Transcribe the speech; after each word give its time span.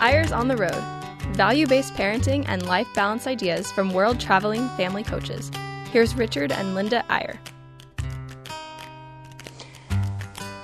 Eyres 0.00 0.32
on 0.32 0.48
the 0.48 0.56
Road 0.56 0.96
value 1.36 1.66
based 1.66 1.94
parenting 1.94 2.44
and 2.48 2.66
life 2.66 2.88
balance 2.94 3.26
ideas 3.26 3.70
from 3.70 3.92
world 3.92 4.18
traveling 4.18 4.68
family 4.70 5.02
coaches. 5.02 5.50
Here's 5.90 6.14
Richard 6.14 6.50
and 6.50 6.74
Linda 6.74 7.04
Eyre. 7.10 7.38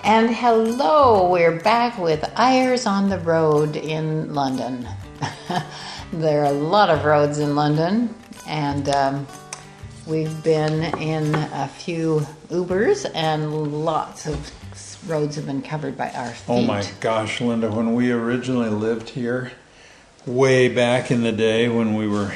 And 0.05 0.31
hello, 0.35 1.31
we're 1.31 1.61
back 1.61 1.99
with 1.99 2.25
Eyres 2.37 2.87
on 2.87 3.09
the 3.09 3.19
Road 3.19 3.77
in 3.77 4.35
London. 4.35 4.89
there 6.13 6.41
are 6.41 6.47
a 6.47 6.53
lot 6.53 6.91
of 6.91 7.05
roads 7.05 7.39
in 7.39 7.55
London, 7.55 8.15
and 8.47 8.89
um, 8.89 9.27
we've 10.07 10.43
been 10.43 10.85
in 10.99 11.35
a 11.35 11.69
few 11.69 12.27
Ubers, 12.49 13.09
and 13.15 13.85
lots 13.85 14.27
of 14.27 14.53
roads 15.07 15.37
have 15.37 15.47
been 15.47 15.63
covered 15.63 15.97
by 15.97 16.11
our 16.11 16.31
feet. 16.31 16.53
Oh 16.53 16.63
my 16.63 16.85
gosh, 17.01 17.41
Linda, 17.41 17.71
when 17.71 17.95
we 17.95 18.13
originally 18.13 18.71
lived 18.71 19.11
here, 19.11 19.53
way 20.27 20.69
back 20.69 21.11
in 21.11 21.23
the 21.23 21.33
day 21.33 21.69
when 21.69 21.95
we 21.95 22.07
were 22.07 22.35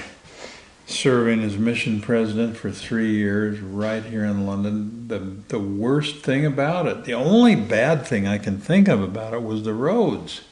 serving 0.86 1.42
as 1.42 1.56
mission 1.56 2.00
president 2.00 2.56
for 2.56 2.70
three 2.70 3.12
years 3.12 3.60
right 3.60 4.04
here 4.04 4.24
in 4.24 4.46
London. 4.46 5.08
The, 5.08 5.18
the 5.18 5.58
worst 5.58 6.18
thing 6.18 6.46
about 6.46 6.86
it, 6.86 7.04
the 7.04 7.14
only 7.14 7.56
bad 7.56 8.06
thing 8.06 8.26
I 8.26 8.38
can 8.38 8.58
think 8.58 8.88
of 8.88 9.02
about 9.02 9.34
it 9.34 9.42
was 9.42 9.64
the 9.64 9.74
roads. 9.74 10.42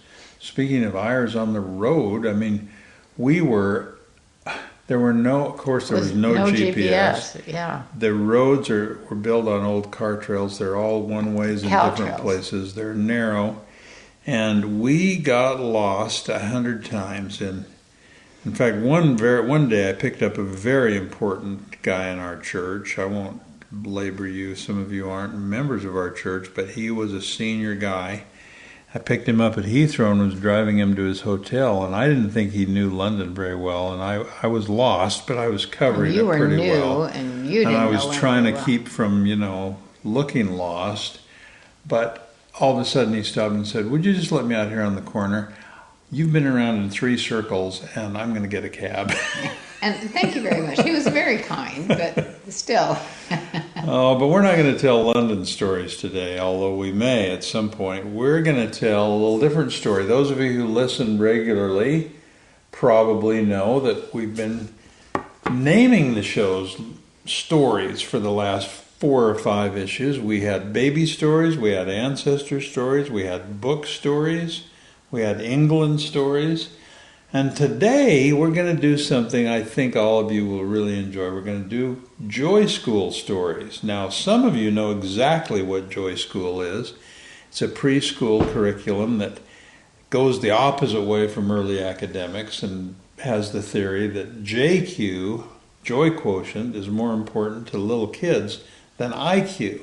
Speaking 0.41 0.84
of 0.84 0.97
Eyres 0.97 1.37
on 1.37 1.53
the 1.53 1.61
road, 1.61 2.27
I 2.27 2.33
mean, 2.33 2.70
we 3.17 3.41
were, 3.41 3.94
there 4.87 4.98
were 4.98 5.12
no, 5.12 5.47
of 5.47 5.56
course, 5.56 5.88
there 5.88 5.98
was, 5.98 6.11
was 6.11 6.16
no, 6.16 6.34
no 6.34 6.47
GPS. 6.47 7.37
GPS. 7.37 7.47
Yeah. 7.47 7.83
The 7.97 8.12
roads 8.12 8.69
are 8.70 8.98
were 9.09 9.16
built 9.16 9.48
on 9.48 9.62
old 9.65 9.91
car 9.91 10.16
trails. 10.16 10.59
They're 10.59 10.77
all 10.77 11.02
one 11.02 11.34
ways 11.34 11.62
in 11.62 11.70
Cal 11.70 11.91
different 11.91 12.12
trails. 12.12 12.23
places. 12.23 12.75
They're 12.75 12.95
narrow. 12.95 13.62
And 14.27 14.80
we 14.80 15.19
got 15.19 15.61
lost 15.61 16.28
a 16.28 16.39
hundred 16.39 16.84
times 16.84 17.41
in 17.41 17.66
in 18.44 18.55
fact, 18.55 18.77
one 18.77 19.17
very, 19.17 19.47
one 19.47 19.70
day 19.70 19.89
I 19.89 19.94
picked 19.94 20.22
up 20.22 20.36
a 20.36 20.42
very 20.42 20.98
important 20.98 21.81
guy 21.81 22.11
in 22.11 22.19
our 22.19 22.39
church. 22.39 22.98
I 22.98 23.06
won't 23.06 23.41
belabor 23.83 24.27
you; 24.27 24.55
some 24.55 24.78
of 24.78 24.92
you 24.92 25.09
aren't 25.09 25.34
members 25.34 25.84
of 25.87 25.97
our 25.97 26.11
church, 26.11 26.50
but 26.55 26.70
he 26.70 26.91
was 26.91 27.14
a 27.14 27.22
senior 27.22 27.75
guy. 27.75 28.25
I 28.95 29.00
picked 29.00 29.28
him 29.28 29.41
up 29.41 29.59
at 29.59 29.64
Heathrow 29.64 30.12
and 30.12 30.20
was 30.20 30.39
driving 30.41 30.78
him 30.78 30.95
to 30.95 31.03
his 31.03 31.23
hotel, 31.23 31.84
and 31.84 31.97
I 31.97 32.06
didn't 32.06 32.31
think 32.31 32.53
he 32.53 32.64
knew 32.64 32.89
London 32.89 33.34
very 33.34 33.56
well, 33.56 33.92
and 33.92 34.00
I 34.00 34.25
I 34.42 34.47
was 34.47 34.69
lost, 34.69 35.27
but 35.27 35.37
I 35.37 35.48
was 35.48 35.67
covering 35.67 36.14
you 36.14 36.31
it 36.31 36.37
pretty 36.37 36.56
new, 36.56 36.70
well, 36.70 37.03
and 37.03 37.47
you 37.47 37.67
and 37.67 37.77
I 37.77 37.87
was 37.87 38.09
trying 38.17 38.45
to 38.45 38.53
well. 38.53 38.65
keep 38.65 38.87
from 38.87 39.27
you 39.27 39.34
know 39.34 39.78
looking 40.05 40.53
lost, 40.53 41.20
but 41.84 42.37
all 42.61 42.72
of 42.72 42.78
a 42.78 42.84
sudden 42.84 43.15
he 43.15 43.25
stopped 43.25 43.55
and 43.55 43.67
said, 43.67 43.91
"Would 43.91 44.05
you 44.05 44.15
just 44.15 44.31
let 44.31 44.45
me 44.45 44.55
out 44.55 44.69
here 44.69 44.83
on 44.83 44.95
the 44.95 45.03
corner?" 45.03 45.53
You've 46.12 46.33
been 46.33 46.47
around 46.47 46.77
in 46.77 46.91
three 46.91 47.19
circles, 47.19 47.83
and 47.97 48.17
I'm 48.17 48.31
going 48.31 48.42
to 48.42 48.48
get 48.48 48.65
a 48.65 48.69
cab. 48.69 49.12
and 49.85 50.11
thank 50.11 50.35
you 50.35 50.41
very 50.41 50.63
much. 50.63 50.81
He 50.81 50.91
was 50.91 51.07
very 51.07 51.39
kind, 51.39 51.87
but 51.87 52.41
still. 52.49 52.97
oh, 53.87 54.19
but 54.19 54.29
we're 54.29 54.43
not 54.43 54.57
going 54.57 54.73
to 54.73 54.79
tell 54.79 55.03
London 55.03 55.45
stories 55.45 55.97
today, 55.97 56.39
although 56.39 56.75
we 56.75 56.91
may 56.91 57.31
at 57.31 57.45
some 57.45 57.71
point. 57.71 58.07
We're 58.07 58.43
going 58.43 58.57
to 58.57 58.71
tell 58.71 59.07
a 59.07 59.12
little 59.12 59.39
different 59.39 59.73
story. 59.73 60.07
Those 60.07 60.31
of 60.31 60.41
you 60.41 60.53
who 60.53 60.67
listen 60.67 61.19
regularly 61.21 62.12
probably 62.73 63.45
know 63.45 63.79
that 63.81 64.15
we've 64.15 64.35
been 64.35 64.71
naming 65.51 66.15
the 66.15 66.23
show's 66.23 66.81
stories 67.27 68.01
for 68.01 68.19
the 68.19 68.33
last 68.33 68.69
four 68.69 69.29
or 69.29 69.35
five 69.35 69.77
issues. 69.77 70.19
We 70.19 70.41
had 70.41 70.73
baby 70.73 71.05
stories, 71.05 71.59
we 71.59 71.73
had 71.73 71.91
ancestor 71.91 72.61
stories, 72.61 73.11
we 73.11 73.25
had 73.25 73.61
book 73.61 73.87
stories 73.87 74.65
we 75.15 75.23
had 75.23 75.41
England 75.41 76.01
stories. 76.01 76.71
And 77.35 77.57
today 77.57 78.33
we're 78.33 78.53
going 78.53 78.77
to 78.77 78.81
do 78.81 78.97
something 78.97 79.49
I 79.49 79.65
think 79.65 79.97
all 79.97 80.21
of 80.21 80.31
you 80.31 80.47
will 80.47 80.65
really 80.65 80.97
enjoy. 80.97 81.33
We're 81.33 81.41
going 81.41 81.65
to 81.65 81.69
do 81.69 82.01
Joy 82.29 82.67
School 82.67 83.11
stories. 83.11 83.83
Now, 83.83 84.09
some 84.09 84.45
of 84.45 84.55
you 84.55 84.71
know 84.71 84.93
exactly 84.93 85.61
what 85.61 85.91
Joy 85.91 86.15
School 86.15 86.62
is. 86.62 86.93
It's 87.49 87.61
a 87.61 87.67
preschool 87.67 88.49
curriculum 88.53 89.19
that 89.19 89.41
goes 90.11 90.41
the 90.41 90.53
opposite 90.53 91.03
way 91.03 91.27
from 91.27 91.50
early 91.50 91.83
academics 91.83 92.62
and 92.62 92.94
has 93.19 93.50
the 93.50 93.62
theory 93.62 94.06
that 94.06 94.44
JQ, 94.44 95.44
joy 95.83 96.11
quotient, 96.17 96.77
is 96.77 96.89
more 96.89 97.12
important 97.12 97.67
to 97.67 97.78
little 97.78 98.06
kids 98.06 98.62
than 98.97 99.11
IQ. 99.11 99.81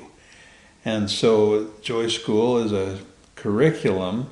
And 0.86 1.10
so, 1.10 1.70
Joy 1.82 2.08
School 2.08 2.56
is 2.56 2.72
a 2.72 3.00
curriculum 3.34 4.30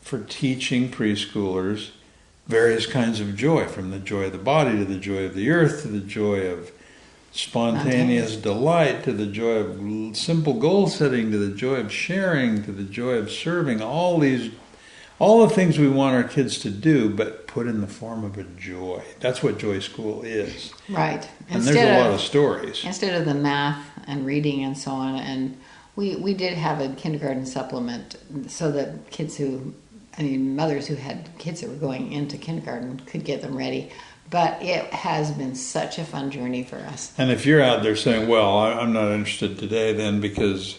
for 0.00 0.20
teaching 0.20 0.90
preschoolers 0.90 1.90
various 2.46 2.86
kinds 2.86 3.20
of 3.20 3.36
joy, 3.36 3.66
from 3.66 3.90
the 3.90 3.98
joy 3.98 4.24
of 4.24 4.32
the 4.32 4.38
body 4.38 4.78
to 4.78 4.84
the 4.84 4.98
joy 4.98 5.24
of 5.24 5.34
the 5.34 5.50
earth 5.50 5.82
to 5.82 5.88
the 5.88 6.00
joy 6.00 6.46
of 6.46 6.72
spontaneous 7.32 8.36
delight 8.36 9.02
to 9.04 9.12
the 9.12 9.26
joy 9.26 9.56
of 9.56 10.16
simple 10.16 10.54
goal 10.54 10.86
setting 10.86 11.30
to 11.30 11.38
the 11.38 11.54
joy 11.54 11.76
of 11.76 11.90
sharing 11.90 12.62
to 12.62 12.72
the 12.72 12.84
joy 12.84 13.12
of 13.12 13.30
serving. 13.30 13.80
All 13.80 14.18
these 14.18 14.52
all 15.18 15.46
the 15.46 15.54
things 15.54 15.78
we 15.78 15.88
want 15.88 16.16
our 16.16 16.24
kids 16.24 16.58
to 16.58 16.70
do 16.70 17.08
but 17.08 17.46
put 17.46 17.66
in 17.66 17.80
the 17.80 17.86
form 17.86 18.24
of 18.24 18.36
a 18.36 18.42
joy. 18.42 19.02
That's 19.20 19.42
what 19.42 19.58
joy 19.58 19.78
school 19.78 20.22
is. 20.22 20.74
Right. 20.88 21.28
And 21.48 21.56
instead 21.56 21.76
there's 21.76 21.98
a 21.98 22.02
lot 22.02 22.08
of, 22.08 22.14
of 22.14 22.20
stories. 22.20 22.84
instead 22.84 23.18
of 23.18 23.26
the 23.26 23.34
math 23.34 23.86
and 24.06 24.26
reading 24.26 24.64
and 24.64 24.76
so 24.76 24.90
on 24.90 25.16
and 25.16 25.58
we, 25.94 26.16
we 26.16 26.34
did 26.34 26.54
have 26.54 26.80
a 26.80 26.88
kindergarten 26.94 27.46
supplement 27.46 28.16
so 28.48 28.72
that 28.72 29.10
kids 29.10 29.36
who 29.36 29.74
I 30.18 30.22
mean, 30.22 30.56
mothers 30.56 30.86
who 30.86 30.94
had 30.94 31.28
kids 31.38 31.60
that 31.60 31.70
were 31.70 31.76
going 31.76 32.12
into 32.12 32.36
kindergarten 32.36 33.00
could 33.06 33.24
get 33.24 33.42
them 33.42 33.56
ready. 33.56 33.90
But 34.30 34.62
it 34.62 34.86
has 34.92 35.30
been 35.30 35.54
such 35.54 35.98
a 35.98 36.04
fun 36.04 36.30
journey 36.30 36.62
for 36.62 36.76
us. 36.76 37.12
And 37.18 37.30
if 37.30 37.44
you're 37.44 37.62
out 37.62 37.82
there 37.82 37.96
saying, 37.96 38.28
well, 38.28 38.58
I'm 38.58 38.92
not 38.92 39.10
interested 39.10 39.58
today 39.58 39.92
then 39.92 40.20
because 40.20 40.78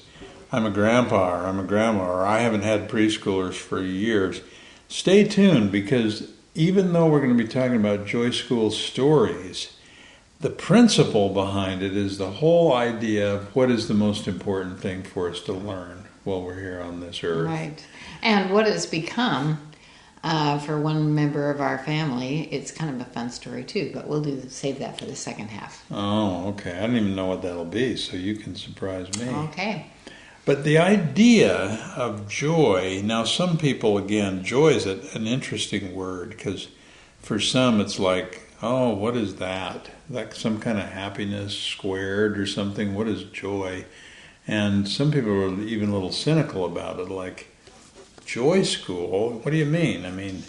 I'm 0.52 0.66
a 0.66 0.72
grandpa 0.72 1.42
or 1.42 1.46
I'm 1.46 1.60
a 1.60 1.64
grandma 1.64 2.06
or 2.06 2.26
I 2.26 2.40
haven't 2.40 2.64
had 2.64 2.90
preschoolers 2.90 3.54
for 3.54 3.82
years, 3.82 4.42
stay 4.88 5.24
tuned 5.24 5.72
because 5.72 6.32
even 6.56 6.94
though 6.94 7.08
we're 7.08 7.22
going 7.22 7.36
to 7.36 7.44
be 7.44 7.50
talking 7.50 7.76
about 7.76 8.08
Joy 8.08 8.32
School 8.32 8.72
stories, 8.72 9.76
the 10.40 10.50
principle 10.50 11.30
behind 11.30 11.82
it 11.82 11.96
is 11.96 12.18
the 12.18 12.32
whole 12.32 12.74
idea 12.74 13.36
of 13.36 13.56
what 13.56 13.72
is 13.72 13.88
the 13.88 13.94
most 13.94 14.28
important 14.28 14.80
thing 14.80 15.04
for 15.04 15.30
us 15.30 15.40
to 15.42 15.54
learn 15.54 16.03
while 16.24 16.42
we're 16.42 16.60
here 16.60 16.82
on 16.82 17.00
this 17.00 17.24
earth. 17.24 17.48
Right. 17.48 17.86
And 18.22 18.52
what 18.52 18.68
it's 18.68 18.86
become 18.86 19.60
uh, 20.24 20.58
for 20.60 20.80
one 20.80 21.14
member 21.14 21.50
of 21.50 21.60
our 21.60 21.78
family, 21.80 22.48
it's 22.52 22.72
kind 22.72 22.94
of 22.94 23.06
a 23.06 23.10
fun 23.12 23.30
story 23.30 23.64
too. 23.64 23.92
But 23.94 24.08
we'll 24.08 24.22
do 24.22 24.42
save 24.50 24.80
that 24.80 24.98
for 24.98 25.06
the 25.06 25.16
second 25.16 25.50
half. 25.50 25.86
Oh, 25.92 26.50
okay. 26.50 26.78
I 26.78 26.82
don't 26.88 26.96
even 26.96 27.16
know 27.16 27.28
what 27.28 27.42
that'll 27.42 27.66
be, 27.66 27.98
so 27.98 28.16
you 28.16 28.36
can 28.36 28.56
surprise 28.56 29.08
me. 29.20 29.28
Okay. 29.28 29.88
But 30.46 30.66
the 30.66 30.78
idea 30.78 31.92
of 31.96 32.28
joy, 32.28 33.02
now 33.04 33.24
some 33.24 33.58
people, 33.58 33.98
again, 33.98 34.44
joy 34.44 34.70
is 34.70 34.86
an 34.86 35.26
interesting 35.26 35.96
word 35.96 36.32
because 36.32 36.68
for 37.20 37.40
some 37.40 37.80
it's 37.80 37.98
like, 37.98 38.42
oh, 38.62 38.94
what 38.94 39.16
is 39.16 39.36
that? 39.36 39.90
Like 40.10 40.34
some 40.34 40.60
kind 40.60 40.78
of 40.78 40.86
happiness 40.86 41.58
squared 41.58 42.38
or 42.38 42.46
something. 42.46 42.94
What 42.94 43.08
is 43.08 43.24
joy? 43.24 43.86
And 44.48 44.88
some 44.88 45.12
people 45.12 45.34
were 45.34 45.62
even 45.62 45.90
a 45.90 45.94
little 45.94 46.12
cynical 46.12 46.66
about 46.66 47.00
it, 47.00 47.10
like, 47.10 47.54
joy 48.26 48.64
school? 48.64 49.40
What 49.40 49.52
do 49.52 49.58
you 49.58 49.66
mean? 49.66 50.06
I 50.06 50.12
mean, 50.12 50.44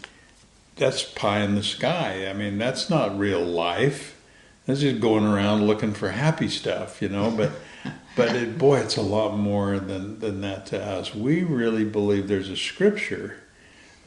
that's 0.77 1.03
pie 1.03 1.41
in 1.41 1.55
the 1.55 1.63
sky. 1.63 2.29
I 2.29 2.33
mean, 2.33 2.59
that's 2.59 2.91
not 2.91 3.19
real 3.19 3.45
life. 3.45 4.21
That's 4.67 4.81
just 4.81 5.01
going 5.01 5.25
around 5.25 5.67
looking 5.67 5.93
for 5.93 6.11
happy 6.11 6.49
stuff, 6.49 7.03
you 7.03 7.09
know. 7.09 7.31
But, 7.31 7.53
but 8.17 8.35
it, 8.35 8.59
boy, 8.59 8.79
it's 8.79 8.97
a 8.97 9.03
lot 9.03 9.37
more 9.37 9.79
than 9.79 10.21
than 10.21 10.41
that 10.41 10.67
to 10.67 10.83
us. 10.83 11.15
We 11.15 11.43
really 11.43 11.85
believe 11.85 12.29
there's 12.29 12.49
a 12.49 12.57
scripture 12.57 13.37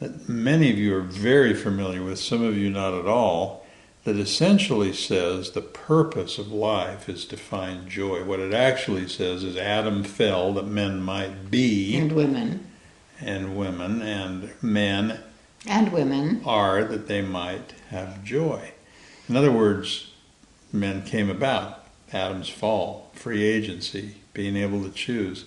that 0.00 0.28
many 0.28 0.70
of 0.70 0.78
you 0.78 0.96
are 0.96 1.02
very 1.02 1.54
familiar 1.54 2.02
with. 2.02 2.18
Some 2.18 2.42
of 2.42 2.56
you 2.56 2.70
not 2.70 2.94
at 2.94 3.06
all. 3.06 3.64
That 4.08 4.16
essentially 4.16 4.94
says 4.94 5.50
the 5.50 5.60
purpose 5.60 6.38
of 6.38 6.50
life 6.50 7.10
is 7.10 7.26
to 7.26 7.36
find 7.36 7.90
joy. 7.90 8.24
What 8.24 8.40
it 8.40 8.54
actually 8.54 9.06
says 9.06 9.44
is 9.44 9.54
Adam 9.54 10.02
fell 10.02 10.54
that 10.54 10.66
men 10.66 11.02
might 11.02 11.50
be 11.50 11.94
and 11.94 12.12
women 12.12 12.66
and 13.20 13.54
women 13.54 14.00
and 14.00 14.54
men 14.62 15.20
and 15.66 15.92
women 15.92 16.40
are 16.46 16.84
that 16.84 17.06
they 17.06 17.20
might 17.20 17.74
have 17.90 18.24
joy. 18.24 18.72
In 19.28 19.36
other 19.36 19.52
words, 19.52 20.10
men 20.72 21.02
came 21.02 21.28
about. 21.28 21.84
Adam's 22.10 22.48
fall, 22.48 23.10
free 23.12 23.42
agency, 23.42 24.14
being 24.32 24.56
able 24.56 24.82
to 24.84 24.90
choose. 24.90 25.44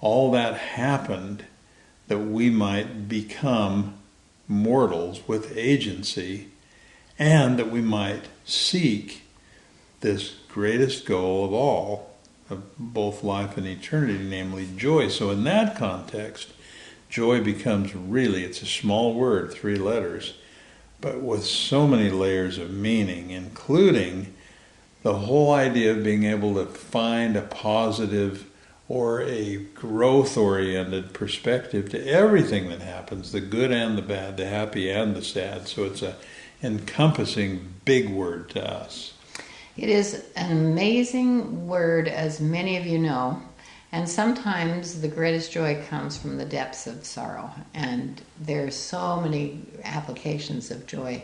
All 0.00 0.30
that 0.30 0.56
happened 0.56 1.46
that 2.06 2.20
we 2.20 2.48
might 2.48 3.08
become 3.08 3.98
mortals 4.46 5.26
with 5.26 5.56
agency 5.56 6.50
and 7.18 7.58
that 7.58 7.70
we 7.70 7.80
might 7.80 8.24
seek 8.44 9.22
this 10.00 10.36
greatest 10.48 11.06
goal 11.06 11.44
of 11.44 11.52
all, 11.52 12.14
of 12.50 12.62
both 12.78 13.24
life 13.24 13.56
and 13.56 13.66
eternity, 13.66 14.22
namely 14.22 14.68
joy. 14.76 15.08
So, 15.08 15.30
in 15.30 15.44
that 15.44 15.76
context, 15.76 16.52
joy 17.08 17.42
becomes 17.42 17.94
really, 17.94 18.44
it's 18.44 18.62
a 18.62 18.66
small 18.66 19.14
word, 19.14 19.52
three 19.52 19.76
letters. 19.76 20.34
but 21.00 21.20
with 21.20 21.44
so 21.44 21.86
many 21.86 22.08
layers 22.08 22.56
of 22.56 22.70
meaning, 22.70 23.30
including 23.30 24.32
the 25.02 25.18
whole 25.18 25.52
idea 25.52 25.92
of 25.92 26.02
being 26.02 26.24
able 26.24 26.54
to 26.54 26.64
find 26.64 27.36
a 27.36 27.42
positive 27.42 28.46
or 28.88 29.22
a 29.22 29.56
growth 29.74 30.36
oriented 30.36 31.12
perspective 31.12 31.90
to 31.90 32.06
everything 32.06 32.70
that 32.70 32.80
happens 32.80 33.32
the 33.32 33.40
good 33.40 33.70
and 33.70 33.98
the 33.98 34.02
bad, 34.02 34.36
the 34.38 34.46
happy 34.46 34.90
and 34.90 35.14
the 35.14 35.22
sad. 35.22 35.68
So 35.68 35.84
it's 35.84 36.00
a 36.00 36.16
encompassing 36.64 37.74
big 37.84 38.08
word 38.08 38.50
to 38.50 38.64
us. 38.66 39.12
It 39.76 39.88
is 39.88 40.24
an 40.36 40.50
amazing 40.52 41.66
word, 41.66 42.08
as 42.08 42.40
many 42.40 42.76
of 42.76 42.86
you 42.86 42.98
know, 42.98 43.42
and 43.92 44.08
sometimes 44.08 45.00
the 45.00 45.08
greatest 45.08 45.52
joy 45.52 45.82
comes 45.88 46.16
from 46.16 46.38
the 46.38 46.44
depths 46.44 46.86
of 46.86 47.04
sorrow. 47.04 47.50
And 47.74 48.20
there's 48.40 48.74
so 48.74 49.20
many 49.20 49.60
applications 49.84 50.70
of 50.70 50.86
joy 50.86 51.22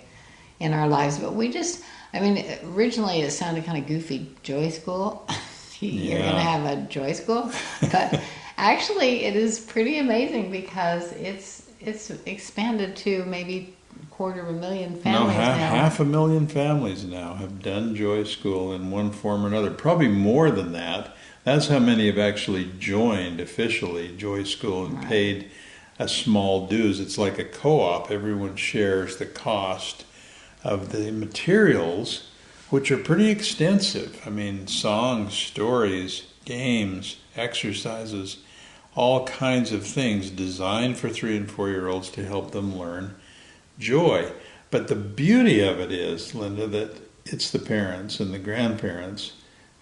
in 0.61 0.73
our 0.73 0.87
lives, 0.89 1.19
but 1.19 1.35
we 1.35 1.49
just, 1.51 1.83
I 2.13 2.21
mean, 2.21 2.45
originally 2.75 3.23
it 3.23 3.31
sounded 3.31 3.65
kind 3.65 3.79
of 3.79 3.89
goofy, 3.89 4.31
joy 4.43 4.69
school. 4.71 5.27
You're 5.81 6.19
Yeah. 6.19 6.23
going 6.25 6.35
to 6.35 6.41
have 6.43 6.79
a 6.79 6.83
joy 6.89 7.13
school, 7.13 7.51
but 7.91 8.21
actually, 8.59 9.25
it 9.25 9.35
is 9.35 9.59
pretty 9.59 9.99
amazing 9.99 10.51
because 10.51 11.11
it's 11.13 11.63
it's 11.81 12.11
expanded 12.27 12.95
to 12.97 13.25
maybe 13.25 13.75
quarter 14.21 14.43
of 14.43 14.49
a 14.51 14.53
million 14.53 15.01
No, 15.03 15.29
half, 15.29 15.57
now. 15.59 15.71
half 15.71 15.99
a 15.99 16.05
million 16.05 16.47
families 16.47 17.07
now 17.07 17.37
have 17.37 17.63
done 17.63 17.97
Joy 17.97 18.25
School 18.25 18.71
in 18.71 18.91
one 18.91 19.13
form 19.13 19.43
or 19.47 19.47
another. 19.49 19.71
Probably 19.71 20.09
more 20.09 20.51
than 20.51 20.73
that. 20.73 21.17
That's 21.45 21.69
how 21.69 21.79
many 21.79 22.07
have 22.09 22.19
actually 22.19 22.71
joined 22.79 23.41
officially 23.41 24.15
Joy 24.15 24.43
School 24.43 24.85
and 24.85 24.97
Right. 24.99 25.09
paid 25.09 25.51
a 25.99 26.07
small 26.07 26.67
dues. 26.67 27.01
It's 27.01 27.17
like 27.17 27.39
a 27.39 27.45
co-op. 27.47 28.11
Everyone 28.11 28.57
shares 28.57 29.17
the 29.17 29.25
cost 29.25 30.05
of 30.63 30.93
the 30.93 31.11
materials, 31.13 32.29
which 32.69 32.91
are 32.91 32.99
pretty 32.99 33.31
extensive. 33.31 34.21
I 34.27 34.29
mean, 34.29 34.67
songs, 34.67 35.33
stories, 35.33 36.25
games, 36.45 37.17
exercises, 37.39 38.37
all 38.95 39.25
kinds 39.27 39.73
of 39.73 39.87
things 39.87 40.29
designed 40.29 40.99
for 40.99 41.09
three 41.09 41.39
and 41.39 41.51
four 41.51 41.71
year 41.71 41.89
olds 41.89 42.11
to 42.11 42.23
help 42.27 42.51
them 42.51 42.79
learn 42.79 43.15
joy. 43.81 44.31
But 44.71 44.87
the 44.87 44.95
beauty 44.95 45.61
of 45.61 45.81
it 45.81 45.91
is, 45.91 46.35
Linda, 46.35 46.67
that 46.69 46.93
it's 47.25 47.51
the 47.51 47.59
parents 47.59 48.21
and 48.21 48.33
the 48.33 48.39
grandparents 48.39 49.33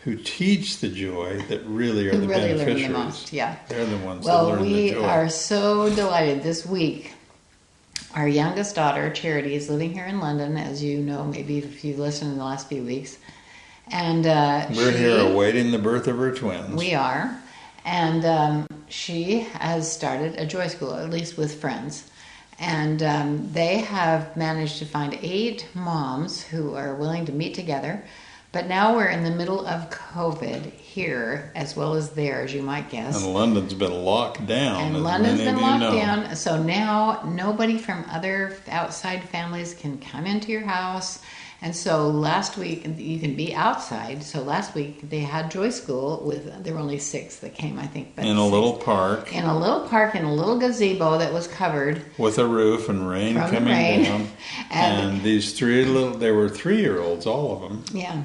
who 0.04 0.16
teach 0.16 0.78
the 0.78 0.88
joy 0.88 1.42
that 1.48 1.60
really 1.66 2.08
are 2.08 2.16
the 2.16 2.26
really 2.26 2.54
learn 2.54 2.80
the 2.80 2.88
most, 2.88 3.32
yeah. 3.32 3.56
They're 3.68 3.84
the 3.84 3.98
ones 3.98 4.24
that 4.24 4.32
Well, 4.32 4.46
learn 4.48 4.60
we 4.62 4.88
the 4.90 4.94
joy. 4.94 5.02
are 5.04 5.28
so 5.28 5.94
delighted 5.94 6.42
this 6.42 6.64
week. 6.64 7.12
Our 8.14 8.26
youngest 8.28 8.74
daughter, 8.76 9.10
Charity, 9.10 9.54
is 9.54 9.68
living 9.68 9.92
here 9.92 10.06
in 10.06 10.20
London, 10.20 10.56
as 10.56 10.82
you 10.82 11.00
know, 11.00 11.24
maybe 11.24 11.58
if 11.58 11.84
you've 11.84 11.98
listened 11.98 12.32
in 12.32 12.38
the 12.38 12.44
last 12.44 12.68
few 12.68 12.82
weeks. 12.82 13.18
And 13.90 14.26
uh, 14.26 14.66
We're 14.74 14.92
she- 14.92 14.98
here 14.98 15.18
awaiting 15.18 15.70
the 15.72 15.78
birth 15.78 16.06
of 16.06 16.16
her 16.16 16.32
twins. 16.34 16.74
We 16.74 16.94
are. 16.94 17.38
And 17.84 18.24
um, 18.24 18.66
she 18.88 19.40
has 19.40 19.90
started 19.90 20.36
a 20.36 20.46
joy 20.46 20.68
school, 20.68 20.94
at 20.94 21.10
least 21.10 21.36
with 21.36 21.60
friends. 21.60 22.08
And 22.58 23.02
um, 23.02 23.52
they 23.52 23.78
have 23.78 24.36
managed 24.36 24.78
to 24.78 24.84
find 24.84 25.18
eight 25.22 25.68
moms 25.74 26.42
who 26.42 26.74
are 26.74 26.94
willing 26.94 27.24
to 27.26 27.32
meet 27.32 27.54
together. 27.54 28.04
But 28.50 28.66
now 28.66 28.96
we're 28.96 29.08
in 29.08 29.24
the 29.24 29.30
middle 29.30 29.66
of 29.66 29.90
COVID 29.90 30.72
here, 30.72 31.52
as 31.54 31.76
well 31.76 31.94
as 31.94 32.10
there, 32.10 32.40
as 32.40 32.54
you 32.54 32.62
might 32.62 32.88
guess. 32.88 33.22
and 33.22 33.34
London's 33.34 33.74
been 33.74 33.92
locked 34.04 34.46
down. 34.46 34.82
And 34.82 35.04
London's 35.04 35.42
been 35.42 35.60
locked 35.60 35.80
know. 35.80 35.92
down, 35.92 36.34
so 36.34 36.60
now 36.62 37.22
nobody 37.26 37.76
from 37.76 38.06
other 38.10 38.56
outside 38.68 39.22
families 39.22 39.74
can 39.74 39.98
come 39.98 40.26
into 40.26 40.50
your 40.50 40.62
house. 40.62 41.20
And 41.60 41.74
so 41.74 42.08
last 42.08 42.56
week 42.56 42.86
you 42.98 43.18
can 43.18 43.34
be 43.34 43.52
outside. 43.52 44.22
So 44.22 44.42
last 44.42 44.74
week 44.76 45.08
they 45.10 45.18
had 45.20 45.50
Joy 45.50 45.70
School 45.70 46.22
with 46.24 46.62
there 46.62 46.74
were 46.74 46.78
only 46.80 46.98
six 47.00 47.36
that 47.40 47.54
came, 47.54 47.78
I 47.80 47.86
think. 47.86 48.14
But 48.14 48.26
In 48.26 48.36
a 48.36 48.40
six. 48.42 48.52
little 48.52 48.74
park 48.76 49.34
in 49.34 49.44
a 49.44 49.58
little 49.58 49.80
park 49.88 50.14
in 50.14 50.24
a 50.24 50.32
little 50.32 50.58
gazebo 50.58 51.18
that 51.18 51.32
was 51.32 51.48
covered. 51.48 52.04
with 52.16 52.38
a 52.38 52.46
roof 52.46 52.88
and 52.88 53.08
rain 53.08 53.34
coming 53.36 53.64
rain. 53.64 54.04
down. 54.04 54.28
And- 54.70 55.10
and 55.10 55.22
these 55.22 55.52
three 55.58 55.84
little, 55.84 56.10
they 56.16 56.30
were 56.30 56.48
three 56.48 56.80
year 56.80 57.00
olds, 57.00 57.26
all 57.26 57.56
of 57.56 57.60
them. 57.68 57.84
Yeah, 57.92 58.22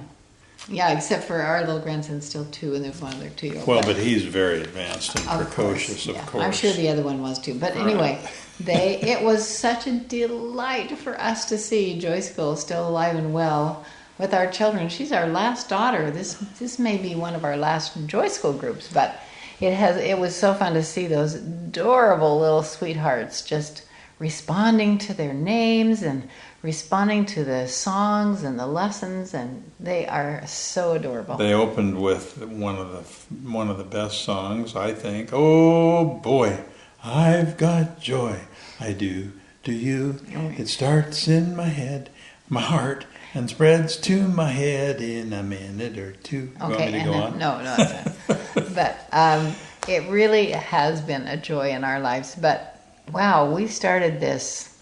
yeah. 0.69 0.91
Except 0.91 1.23
for 1.23 1.41
our 1.41 1.61
little 1.61 1.79
grandson's 1.79 2.25
still 2.25 2.45
two, 2.45 2.75
and 2.75 2.83
there's 2.83 3.01
one 3.01 3.13
other 3.13 3.29
two. 3.29 3.61
Well, 3.65 3.81
but 3.81 3.95
he's 3.95 4.23
very 4.23 4.61
advanced 4.61 5.15
and 5.15 5.27
Of 5.27 5.47
precocious, 5.47 6.05
course, 6.05 6.07
of 6.07 6.15
yeah. 6.15 6.25
course. 6.25 6.43
I'm 6.43 6.51
sure 6.51 6.71
the 6.73 6.89
other 6.89 7.03
one 7.03 7.21
was 7.21 7.39
too. 7.39 7.55
But 7.55 7.75
anyway, 7.75 8.19
they 8.59 8.99
it 9.01 9.21
was 9.23 9.47
such 9.47 9.87
a 9.87 9.99
delight 9.99 10.97
for 10.97 11.19
us 11.19 11.45
to 11.45 11.57
see 11.57 11.99
Joy 11.99 12.19
School 12.19 12.55
still 12.55 12.87
alive 12.87 13.15
and 13.15 13.33
well 13.33 13.85
with 14.17 14.33
our 14.33 14.47
children. 14.47 14.89
She's 14.89 15.11
our 15.11 15.27
last 15.27 15.69
daughter. 15.69 16.11
This 16.11 16.35
this 16.59 16.79
may 16.79 16.97
be 16.97 17.15
one 17.15 17.35
of 17.35 17.43
our 17.43 17.57
last 17.57 17.97
Joy 18.07 18.27
School 18.27 18.53
groups, 18.53 18.91
but 18.93 19.19
it 19.59 19.73
has 19.73 19.97
it 19.97 20.17
was 20.17 20.35
so 20.35 20.53
fun 20.53 20.73
to 20.73 20.83
see 20.83 21.07
those 21.07 21.35
adorable 21.35 22.39
little 22.39 22.63
sweethearts 22.63 23.41
just 23.41 23.83
responding 24.19 24.97
to 24.99 25.13
their 25.13 25.33
names 25.33 26.01
and 26.03 26.29
responding 26.63 27.25
to 27.25 27.43
the 27.43 27.67
songs 27.67 28.41
and 28.43 28.57
the 28.57 28.65
lessons 28.65 29.33
and 29.33 29.69
they 29.79 30.07
are 30.07 30.47
so 30.47 30.93
adorable. 30.93 31.35
They 31.37 31.53
opened 31.53 32.01
with 32.01 32.41
one 32.41 32.77
of 32.77 32.91
the 32.91 33.35
one 33.47 33.69
of 33.69 33.77
the 33.77 33.83
best 33.83 34.21
songs, 34.21 34.75
I 34.75 34.93
think. 34.93 35.29
Oh 35.31 36.05
boy, 36.05 36.63
I've 37.03 37.57
got 37.57 37.99
joy. 37.99 38.39
I 38.79 38.93
do. 38.93 39.33
Do 39.63 39.71
you? 39.71 40.19
It 40.57 40.67
starts 40.67 41.27
in 41.27 41.55
my 41.55 41.67
head, 41.67 42.09
my 42.49 42.61
heart, 42.61 43.05
and 43.33 43.49
spreads 43.49 43.95
to 43.97 44.27
my 44.27 44.51
head 44.51 45.01
in 45.01 45.31
a 45.31 45.43
minute 45.43 45.97
or 45.97 46.13
two. 46.13 46.51
Okay, 46.61 46.93
and 46.93 47.05
go 47.05 47.11
then, 47.11 47.23
on? 47.23 47.37
no, 47.37 47.57
no, 47.59 47.77
not. 47.77 48.75
but 48.75 49.07
um, 49.11 49.53
it 49.87 50.09
really 50.09 50.51
has 50.51 51.01
been 51.01 51.27
a 51.27 51.37
joy 51.37 51.69
in 51.69 51.83
our 51.83 51.99
lives. 51.99 52.35
But 52.35 52.77
wow, 53.13 53.53
we 53.53 53.67
started 53.67 54.19
this 54.19 54.72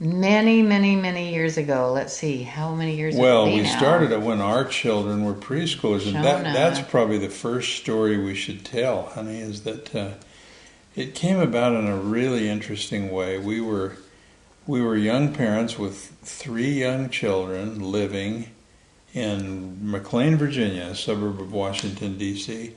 many, 0.00 0.62
many, 0.62 0.96
many 0.96 1.32
years 1.32 1.58
ago. 1.58 1.92
Let's 1.92 2.14
see, 2.14 2.42
how 2.42 2.74
many 2.74 2.96
years? 2.96 3.14
Well, 3.14 3.44
we 3.44 3.60
now? 3.60 3.76
started 3.76 4.10
it 4.10 4.22
when 4.22 4.40
our 4.40 4.64
children 4.64 5.24
were 5.24 5.34
preschoolers, 5.34 6.06
and 6.06 6.24
that, 6.24 6.42
that's 6.44 6.80
probably 6.80 7.18
the 7.18 7.28
first 7.28 7.76
story 7.76 8.16
we 8.16 8.34
should 8.34 8.64
tell, 8.64 9.10
honey, 9.10 9.38
is 9.38 9.62
that 9.62 9.94
uh, 9.94 10.12
it 10.96 11.14
came 11.14 11.38
about 11.38 11.74
in 11.74 11.86
a 11.86 11.96
really 11.96 12.48
interesting 12.48 13.10
way. 13.10 13.38
We 13.38 13.60
were 13.60 13.96
we 14.66 14.80
were 14.80 14.96
young 14.96 15.32
parents 15.34 15.78
with 15.78 16.12
three 16.22 16.70
young 16.70 17.10
children 17.10 17.80
living 17.80 18.50
in 19.12 19.90
McLean, 19.90 20.36
Virginia, 20.36 20.84
a 20.84 20.94
suburb 20.94 21.40
of 21.40 21.52
Washington 21.52 22.16
D.C. 22.16 22.74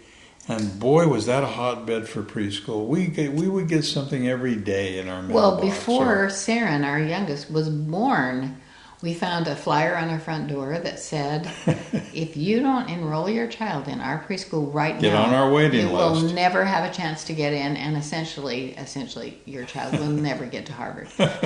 And 0.48 0.78
boy, 0.80 1.08
was 1.08 1.26
that 1.28 1.44
a 1.44 1.48
hotbed 1.48 2.08
for 2.08 2.22
preschool. 2.22 2.88
We 2.88 3.08
get, 3.08 3.32
we 3.34 3.48
would 3.48 3.70
get 3.70 3.86
something 3.86 4.28
every 4.28 4.56
day 4.56 5.00
in 5.00 5.08
our 5.08 5.22
mailbox. 5.22 5.34
Well, 5.34 5.62
before 5.62 6.28
Saren, 6.28 6.86
our 6.86 7.00
youngest, 7.00 7.50
was 7.50 7.70
born, 7.70 8.58
we 9.04 9.14
found 9.14 9.48
a 9.48 9.56
flyer 9.56 9.98
on 9.98 10.10
our 10.10 10.18
front 10.18 10.48
door 10.48 10.80
that 10.80 10.98
said, 10.98 11.52
"If 12.14 12.38
you 12.38 12.62
don't 12.62 12.90
enroll 12.90 13.30
your 13.30 13.48
child 13.48 13.90
in 13.90 14.00
our 14.00 14.24
preschool 14.24 14.74
right 14.74 14.98
Get 14.98 15.12
now, 15.12 15.24
on 15.24 15.34
our 15.34 15.52
waiting 15.52 15.88
you 15.88 15.94
will 15.94 16.22
never 16.22 16.64
have 16.64 16.90
a 16.90 16.94
chance 16.94 17.26
to 17.26 17.34
get 17.34 17.52
in, 17.52 17.76
and 17.76 17.98
essentially, 17.98 18.72
essentially, 18.76 19.42
your 19.44 19.66
child 19.66 20.00
will 20.00 20.08
never 20.30 20.46
get 20.46 20.66
to 20.68 20.74
Harvard." 20.74 21.10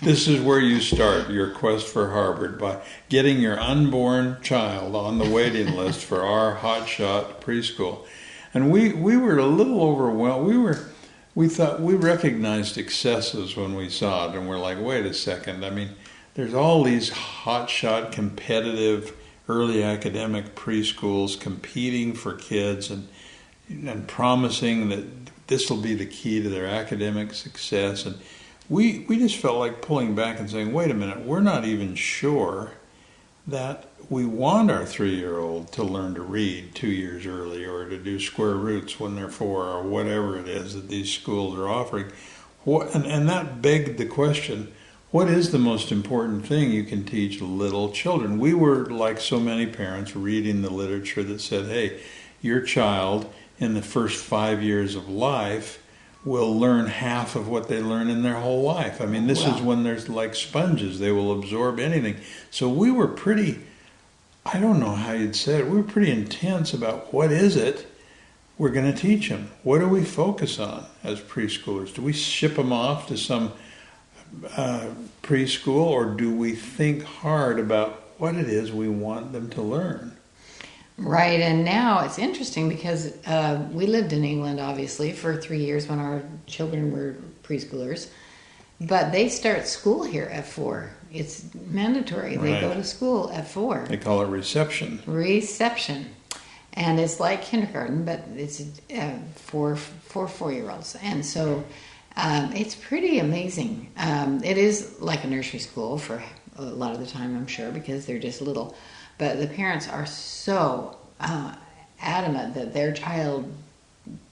This 0.00 0.28
is 0.28 0.40
where 0.40 0.60
you 0.60 0.80
start 0.80 1.28
your 1.28 1.50
quest 1.50 1.86
for 1.86 2.10
Harvard 2.10 2.58
by 2.58 2.80
getting 3.10 3.38
your 3.38 3.60
unborn 3.60 4.38
child 4.40 4.96
on 4.96 5.18
the 5.18 5.28
waiting 5.28 5.74
list 5.76 6.02
for 6.02 6.22
our 6.22 6.56
hotshot 6.56 7.42
preschool. 7.42 8.06
And 8.54 8.70
we, 8.70 8.94
we 8.94 9.18
were 9.18 9.36
a 9.36 9.44
little 9.44 9.82
overwhelmed. 9.82 10.46
We 10.46 10.56
were 10.56 10.86
we 11.34 11.48
thought 11.48 11.80
we 11.80 11.94
recognized 11.94 12.78
excesses 12.78 13.56
when 13.56 13.74
we 13.74 13.90
saw 13.90 14.30
it 14.30 14.36
and 14.36 14.48
we're 14.48 14.58
like, 14.58 14.80
wait 14.80 15.04
a 15.04 15.12
second. 15.12 15.64
I 15.64 15.70
mean, 15.70 15.90
there's 16.34 16.54
all 16.54 16.82
these 16.82 17.10
hotshot 17.10 18.12
competitive 18.12 19.16
early 19.48 19.82
academic 19.82 20.54
preschools 20.54 21.38
competing 21.38 22.12
for 22.12 22.34
kids 22.34 22.90
and 22.90 23.08
and 23.68 24.06
promising 24.06 24.90
that 24.90 25.04
this 25.46 25.70
will 25.70 25.80
be 25.80 25.94
the 25.94 26.06
key 26.06 26.42
to 26.42 26.48
their 26.48 26.66
academic 26.66 27.32
success 27.32 28.04
and 28.04 28.18
we 28.68 29.04
we 29.08 29.18
just 29.18 29.36
felt 29.36 29.58
like 29.58 29.82
pulling 29.82 30.14
back 30.14 30.38
and 30.38 30.50
saying, 30.50 30.72
wait 30.72 30.90
a 30.90 30.94
minute, 30.94 31.24
we're 31.24 31.40
not 31.40 31.64
even 31.64 31.94
sure 31.94 32.72
that 33.46 33.88
we 34.08 34.24
want 34.24 34.70
our 34.70 34.86
three 34.86 35.14
year 35.14 35.38
old 35.38 35.72
to 35.72 35.82
learn 35.82 36.14
to 36.14 36.22
read 36.22 36.74
two 36.74 36.88
years 36.88 37.26
early 37.26 37.64
or 37.64 37.88
to 37.88 37.98
do 37.98 38.18
square 38.18 38.54
roots 38.54 38.98
when 38.98 39.14
they're 39.14 39.28
four 39.28 39.64
or 39.64 39.82
whatever 39.82 40.38
it 40.38 40.48
is 40.48 40.74
that 40.74 40.88
these 40.88 41.12
schools 41.12 41.58
are 41.58 41.68
offering. 41.68 42.10
What, 42.64 42.94
and, 42.94 43.04
and 43.04 43.28
that 43.28 43.60
begged 43.60 43.98
the 43.98 44.06
question 44.06 44.72
what 45.14 45.28
is 45.28 45.52
the 45.52 45.58
most 45.60 45.92
important 45.92 46.44
thing 46.44 46.72
you 46.72 46.82
can 46.82 47.04
teach 47.04 47.40
little 47.40 47.92
children? 47.92 48.36
We 48.36 48.52
were, 48.52 48.86
like 48.86 49.20
so 49.20 49.38
many 49.38 49.64
parents, 49.64 50.16
reading 50.16 50.60
the 50.60 50.70
literature 50.70 51.22
that 51.22 51.40
said, 51.40 51.66
hey, 51.66 52.00
your 52.42 52.60
child 52.60 53.32
in 53.60 53.74
the 53.74 53.80
first 53.80 54.24
five 54.24 54.60
years 54.60 54.96
of 54.96 55.08
life 55.08 55.80
will 56.24 56.58
learn 56.58 56.86
half 56.86 57.36
of 57.36 57.46
what 57.46 57.68
they 57.68 57.80
learn 57.80 58.08
in 58.08 58.24
their 58.24 58.40
whole 58.40 58.62
life. 58.62 59.00
I 59.00 59.06
mean, 59.06 59.28
this 59.28 59.46
is 59.46 59.62
when 59.62 59.84
they're 59.84 60.00
like 60.00 60.34
sponges, 60.34 60.98
they 60.98 61.12
will 61.12 61.38
absorb 61.38 61.78
anything. 61.78 62.16
So 62.50 62.68
we 62.68 62.90
were 62.90 63.06
pretty, 63.06 63.60
I 64.44 64.58
don't 64.58 64.80
know 64.80 64.96
how 64.96 65.12
you'd 65.12 65.36
say 65.36 65.60
it, 65.60 65.68
we 65.68 65.76
were 65.76 65.84
pretty 65.84 66.10
intense 66.10 66.74
about 66.74 67.14
what 67.14 67.30
is 67.30 67.54
it 67.54 67.86
we're 68.58 68.70
going 68.70 68.92
to 68.92 69.00
teach 69.00 69.28
them? 69.28 69.52
What 69.62 69.78
do 69.78 69.88
we 69.88 70.02
focus 70.02 70.58
on 70.58 70.86
as 71.04 71.20
preschoolers? 71.20 71.94
Do 71.94 72.02
we 72.02 72.12
ship 72.12 72.56
them 72.56 72.72
off 72.72 73.06
to 73.06 73.16
some 73.16 73.52
uh, 74.56 74.86
preschool 75.22 75.86
or 75.86 76.06
do 76.06 76.34
we 76.34 76.52
think 76.52 77.02
hard 77.02 77.58
about 77.58 78.02
what 78.18 78.34
it 78.34 78.48
is 78.48 78.72
we 78.72 78.88
want 78.88 79.32
them 79.32 79.50
to 79.50 79.62
learn? 79.62 80.16
Right, 80.96 81.40
and 81.40 81.64
now 81.64 82.04
it's 82.04 82.18
interesting 82.20 82.68
because 82.68 83.12
uh, 83.26 83.66
we 83.72 83.86
lived 83.86 84.12
in 84.12 84.22
England, 84.22 84.60
obviously, 84.60 85.12
for 85.12 85.36
three 85.36 85.58
years 85.58 85.88
when 85.88 85.98
our 85.98 86.22
children 86.46 86.92
were 86.92 87.16
preschoolers. 87.42 88.10
But 88.80 89.10
they 89.10 89.28
start 89.28 89.66
school 89.66 90.04
here 90.04 90.26
at 90.26 90.46
four. 90.46 90.90
It's 91.12 91.46
mandatory. 91.66 92.36
They 92.36 92.60
go 92.60 92.74
to 92.74 92.84
school 92.84 93.30
at 93.30 93.48
four. 93.48 93.86
They 93.88 93.96
call 93.96 94.22
it 94.22 94.26
reception. 94.26 95.02
Reception, 95.06 96.10
and 96.74 97.00
it's 97.00 97.18
like 97.18 97.42
kindergarten, 97.42 98.04
but 98.04 98.24
it's 98.36 98.62
uh, 98.96 99.18
for 99.34 99.76
for 99.76 100.28
four 100.28 100.52
year 100.52 100.70
olds, 100.70 100.96
and 101.02 101.24
so 101.24 101.64
um, 102.16 102.52
it's 102.52 102.74
pretty 102.74 103.18
amazing. 103.18 103.90
Um, 103.96 104.42
it 104.44 104.56
is 104.58 105.00
like 105.00 105.24
a 105.24 105.26
nursery 105.28 105.58
school 105.60 105.98
for 105.98 106.22
a 106.56 106.62
lot 106.62 106.92
of 106.94 107.00
the 107.00 107.06
time, 107.06 107.36
I'm 107.36 107.46
sure, 107.46 107.70
because 107.72 108.06
they're 108.06 108.18
just 108.20 108.40
little. 108.40 108.76
But 109.18 109.40
the 109.40 109.46
parents 109.48 109.88
are 109.88 110.06
so 110.06 110.96
uh, 111.20 111.54
adamant 112.00 112.54
that 112.54 112.72
their 112.74 112.92
child, 112.92 113.52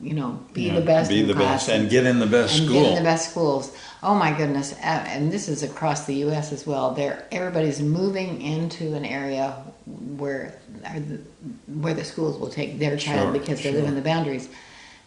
you 0.00 0.14
know, 0.14 0.38
be 0.52 0.62
Yeah, 0.64 0.74
the 0.76 0.80
best, 0.82 1.08
Be 1.10 1.22
the 1.22 1.34
best 1.34 1.68
and 1.68 1.88
get 1.90 2.04
in 2.06 2.18
the 2.18 2.26
best 2.26 2.58
and 2.58 2.66
school. 2.68 2.82
get 2.82 2.88
in 2.90 2.94
the 2.96 3.02
best 3.02 3.30
schools. 3.30 3.76
Oh 4.02 4.14
my 4.14 4.36
goodness! 4.36 4.72
Uh, 4.74 5.04
and 5.08 5.32
this 5.32 5.48
is 5.48 5.62
across 5.62 6.06
the 6.06 6.14
U.S. 6.26 6.52
as 6.52 6.66
well. 6.66 6.92
There, 6.92 7.24
everybody's 7.32 7.80
moving 7.80 8.42
into 8.42 8.94
an 8.94 9.04
area 9.04 9.52
where 9.86 10.58
the, 10.94 11.20
where 11.80 11.94
the 11.94 12.04
schools 12.04 12.38
will 12.38 12.50
take 12.50 12.78
their 12.80 12.96
child 12.96 13.32
Sure, 13.32 13.40
because 13.40 13.62
they 13.62 13.70
sure. 13.70 13.80
live 13.80 13.88
in 13.88 13.94
the 13.94 14.02
boundaries. 14.02 14.48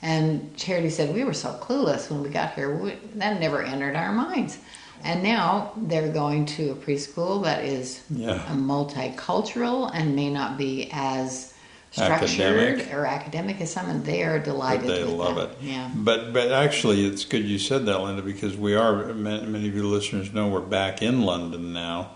And 0.06 0.56
Charity 0.56 0.92
said 0.92 1.14
we 1.16 1.24
were 1.24 1.34
so 1.34 1.50
clueless 1.62 2.12
when 2.12 2.22
we 2.22 2.30
got 2.30 2.54
here. 2.54 2.76
We, 2.76 2.94
that 3.16 3.40
never 3.40 3.64
entered 3.64 3.96
our 3.96 4.12
minds. 4.12 4.60
And 5.04 5.24
now 5.24 5.72
they're 5.76 6.12
going 6.14 6.46
to 6.58 6.72
a 6.72 6.76
preschool 6.76 7.44
that 7.44 7.64
is 7.64 8.04
Yeah. 8.12 8.36
a 8.52 8.56
multicultural 8.56 9.90
and 9.94 10.16
may 10.16 10.30
not 10.30 10.58
be 10.60 10.90
as 10.94 11.54
structured 11.90 12.40
Academic. 12.42 12.94
or 12.94 13.06
academic 13.08 13.62
as 13.62 13.72
some, 13.72 13.90
and 13.90 14.06
they 14.06 14.22
are 14.24 14.38
but 14.38 14.46
delighted. 14.46 14.88
they 14.90 15.04
with 15.04 15.14
love 15.14 15.36
that. 15.38 15.50
it. 15.52 15.58
Yeah. 15.62 15.90
But 15.96 16.34
but 16.34 16.52
actually, 16.52 17.06
it's 17.08 17.26
good 17.26 17.44
you 17.46 17.58
said 17.58 17.86
that, 17.88 18.00
Linda, 18.02 18.22
because 18.22 18.56
we 18.56 18.76
are 18.76 19.12
many, 19.14 19.46
many 19.48 19.68
of 19.68 19.74
your 19.76 19.86
listeners 19.86 20.32
know 20.34 20.48
we're 20.50 20.60
back 20.62 21.02
in 21.02 21.22
London 21.24 21.74
now, 21.74 22.12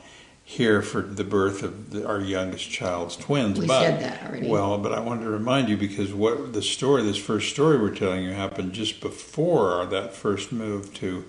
here 0.49 0.81
for 0.81 1.01
the 1.03 1.23
birth 1.23 1.61
of 1.61 1.91
the, 1.91 2.07
our 2.07 2.19
youngest 2.19 2.71
child's 2.71 3.15
twins. 3.15 3.59
We 3.59 3.67
but, 3.67 3.83
said 3.83 4.01
that 4.01 4.27
already. 4.27 4.49
Well, 4.49 4.79
but 4.79 4.91
I 4.91 4.99
wanted 4.99 5.25
to 5.25 5.29
remind 5.29 5.69
you 5.69 5.77
because 5.77 6.11
what 6.11 6.53
the 6.53 6.63
story, 6.63 7.03
this 7.03 7.17
first 7.17 7.51
story 7.51 7.77
we're 7.77 7.93
telling 7.93 8.23
you, 8.23 8.31
happened 8.31 8.73
just 8.73 8.99
before 8.99 9.73
our, 9.73 9.85
that 9.85 10.15
first 10.15 10.51
move 10.51 10.91
to 10.95 11.23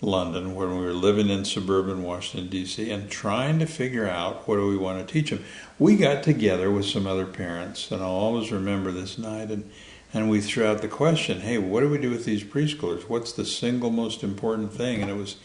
London, 0.00 0.54
when 0.54 0.70
we 0.70 0.86
were 0.86 0.94
living 0.94 1.28
in 1.28 1.44
suburban 1.44 2.02
Washington 2.02 2.48
D.C. 2.48 2.90
and 2.90 3.10
trying 3.10 3.58
to 3.58 3.66
figure 3.66 4.08
out 4.08 4.48
what 4.48 4.56
do 4.56 4.66
we 4.66 4.78
want 4.78 5.06
to 5.06 5.12
teach 5.12 5.28
them. 5.28 5.44
We 5.78 5.96
got 5.96 6.22
together 6.22 6.70
with 6.70 6.86
some 6.86 7.06
other 7.06 7.26
parents, 7.26 7.90
and 7.90 8.02
I'll 8.02 8.08
always 8.08 8.50
remember 8.50 8.90
this 8.90 9.18
night, 9.18 9.50
and 9.50 9.70
and 10.14 10.30
we 10.30 10.40
threw 10.40 10.64
out 10.64 10.80
the 10.80 10.88
question, 10.88 11.40
"Hey, 11.40 11.58
what 11.58 11.80
do 11.80 11.90
we 11.90 11.98
do 11.98 12.08
with 12.08 12.24
these 12.24 12.42
preschoolers? 12.42 13.02
What's 13.02 13.32
the 13.32 13.44
single 13.44 13.90
most 13.90 14.24
important 14.24 14.72
thing?" 14.72 15.02
And 15.02 15.10
it 15.10 15.16
was, 15.16 15.36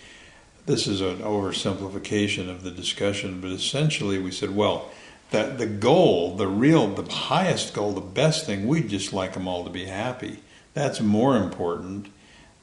this 0.65 0.87
is 0.87 1.01
an 1.01 1.17
oversimplification 1.17 2.49
of 2.49 2.63
the 2.63 2.71
discussion, 2.71 3.41
but 3.41 3.51
essentially 3.51 4.19
we 4.19 4.31
said, 4.31 4.55
well. 4.55 4.91
That 5.31 5.59
the 5.59 5.65
goal, 5.65 6.35
the 6.35 6.47
real, 6.47 6.87
the 6.87 7.09
highest 7.09 7.73
goal, 7.73 7.93
the 7.93 8.01
best 8.01 8.45
thing, 8.45 8.67
we'd 8.67 8.89
just 8.89 9.13
like 9.13 9.33
them 9.33 9.47
all 9.47 9.63
to 9.63 9.69
be 9.69 9.85
happy. 9.85 10.43
That's 10.73 10.99
more 10.99 11.37
important 11.37 12.07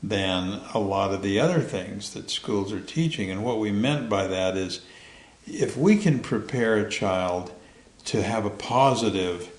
than 0.02 0.60
a 0.74 0.78
lot 0.78 1.12
of 1.12 1.22
the 1.22 1.40
other 1.40 1.60
things 1.60 2.12
that 2.12 2.30
schools 2.30 2.72
are 2.72 2.80
teaching. 2.80 3.30
And 3.30 3.42
what 3.42 3.58
we 3.58 3.72
meant 3.72 4.08
by 4.08 4.26
that 4.26 4.56
is 4.56 4.82
if 5.46 5.76
we 5.76 5.96
can 5.96 6.20
prepare 6.20 6.76
a 6.76 6.90
child 6.90 7.52
to 8.04 8.22
have 8.22 8.44
a 8.44 8.50
positive 8.50 9.50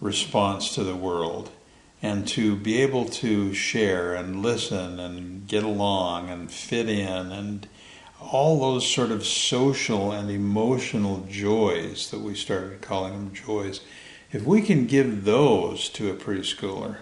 response 0.00 0.74
to 0.74 0.84
the 0.84 0.96
world 0.96 1.50
and 2.02 2.26
to 2.28 2.56
be 2.56 2.82
able 2.82 3.06
to 3.06 3.54
share 3.54 4.14
and 4.14 4.42
listen 4.42 4.98
and 4.98 5.46
get 5.46 5.64
along 5.64 6.28
and 6.28 6.50
fit 6.50 6.88
in 6.88 7.30
and 7.32 7.68
all 8.30 8.60
those 8.60 8.90
sort 8.90 9.10
of 9.10 9.26
social 9.26 10.12
and 10.12 10.30
emotional 10.30 11.26
joys 11.28 12.10
that 12.10 12.20
we 12.20 12.34
started 12.34 12.80
calling 12.80 13.12
them 13.12 13.34
joys, 13.34 13.80
if 14.32 14.44
we 14.44 14.62
can 14.62 14.86
give 14.86 15.24
those 15.24 15.88
to 15.90 16.10
a 16.10 16.14
preschooler, 16.14 16.96